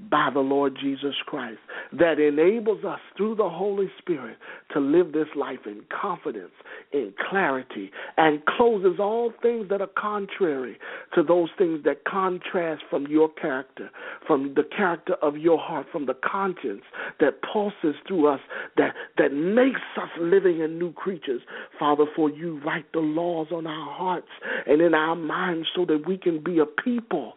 by 0.10 0.30
the 0.34 0.39
Lord 0.39 0.78
Jesus 0.82 1.16
Christ 1.26 1.60
that 1.91 2.20
enables 2.20 2.86
us 2.86 3.00
through 3.18 3.36
the 3.36 3.50
Holy 3.50 3.91
Spirit 3.97 4.38
to 4.74 4.80
live 4.80 5.12
this 5.12 5.28
life 5.36 5.60
in 5.66 5.82
confidence, 5.89 6.52
in 6.93 7.14
clarity, 7.30 7.91
and 8.18 8.45
closes 8.45 9.00
all 9.00 9.34
things 9.41 9.68
that 9.70 9.82
are 9.82 9.89
contrary 9.97 10.78
to 11.16 11.24
those 11.24 11.50
things 11.58 11.84
that 11.84 12.06
contrast 12.06 12.84
from 12.89 13.08
your 13.08 13.30
character, 13.30 13.89
from 14.26 14.54
the 14.56 14.64
character 14.76 15.16
of 15.22 15.38
your 15.38 15.58
heart, 15.58 15.88
from 15.91 16.06
the 16.06 16.16
conscience 16.24 16.84
that 17.20 17.41
pulses 17.41 17.95
through 18.08 18.28
us, 18.28 18.39
that, 18.78 18.93
that 19.18 19.34
makes 19.34 19.82
us 20.02 20.10
living 20.20 20.62
in 20.62 20.80
new 20.80 20.93
creatures. 20.93 21.41
Father, 21.78 22.06
for 22.16 22.30
you 22.30 22.62
write 22.64 22.86
the 22.93 23.00
laws 23.00 23.47
on 23.52 23.68
our 23.68 23.93
hearts 23.93 24.28
and 24.66 24.82
in 24.82 24.93
our 24.93 25.16
minds 25.16 25.68
so 25.76 25.86
that 25.86 26.04
we 26.08 26.18
can 26.18 26.41
be 26.41 26.60
a 26.60 26.66
people 26.66 27.34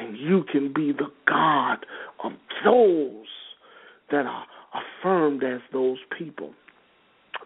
and 0.00 0.16
you 0.16 0.44
can 0.50 0.72
be 0.72 0.92
the 0.92 1.10
God 1.28 1.84
of 2.24 2.32
those 2.64 3.26
that 4.10 4.26
are 4.26 4.46
affirmed 4.74 5.44
as 5.44 5.60
those 5.72 5.98
people 6.18 6.52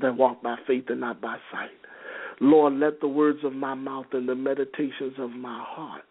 that 0.01 0.17
walk 0.17 0.43
by 0.43 0.57
faith 0.67 0.85
and 0.89 1.01
not 1.01 1.21
by 1.21 1.37
sight. 1.53 1.71
Lord, 2.41 2.75
let 2.75 3.01
the 3.01 3.09
words 3.09 3.41
of 3.45 3.53
my 3.53 3.75
mouth 3.75 4.07
and 4.13 4.29
the 4.29 4.35
meditations 4.35 5.15
of 5.19 5.31
my 5.31 5.65
heart 5.67 6.05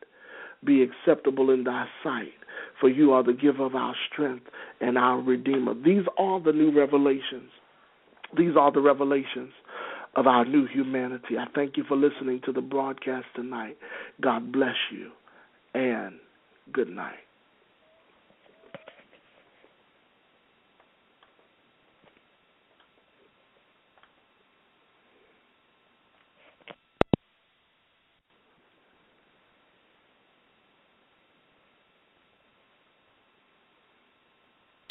be 0.66 0.84
acceptable 0.84 1.50
in 1.50 1.64
thy 1.64 1.86
sight, 2.04 2.34
for 2.80 2.90
you 2.90 3.12
are 3.12 3.24
the 3.24 3.34
giver 3.34 3.66
of 3.66 3.76
our 3.76 3.96
strength 4.12 4.46
and 4.80 4.98
our 4.98 5.20
redeemer. 5.20 5.74
These 5.74 6.06
are 6.18 6.42
the 6.42 6.54
new 6.54 6.78
revelations. 6.78 7.52
These 8.38 8.56
are 8.58 8.72
the 8.72 8.80
revelations 8.80 9.52
of 10.16 10.28
our 10.28 10.46
new 10.46 10.66
humanity. 10.68 11.38
I 11.38 11.46
thank 11.56 11.76
you 11.78 11.84
for 11.88 11.98
listening 11.98 12.42
to 12.46 12.52
the 12.52 12.62
broadcast 12.62 13.26
tonight. 13.36 13.78
God 14.22 14.52
bless 14.52 14.76
you 14.92 15.12
and 15.74 16.20
good 16.72 16.90
night. 16.90 17.20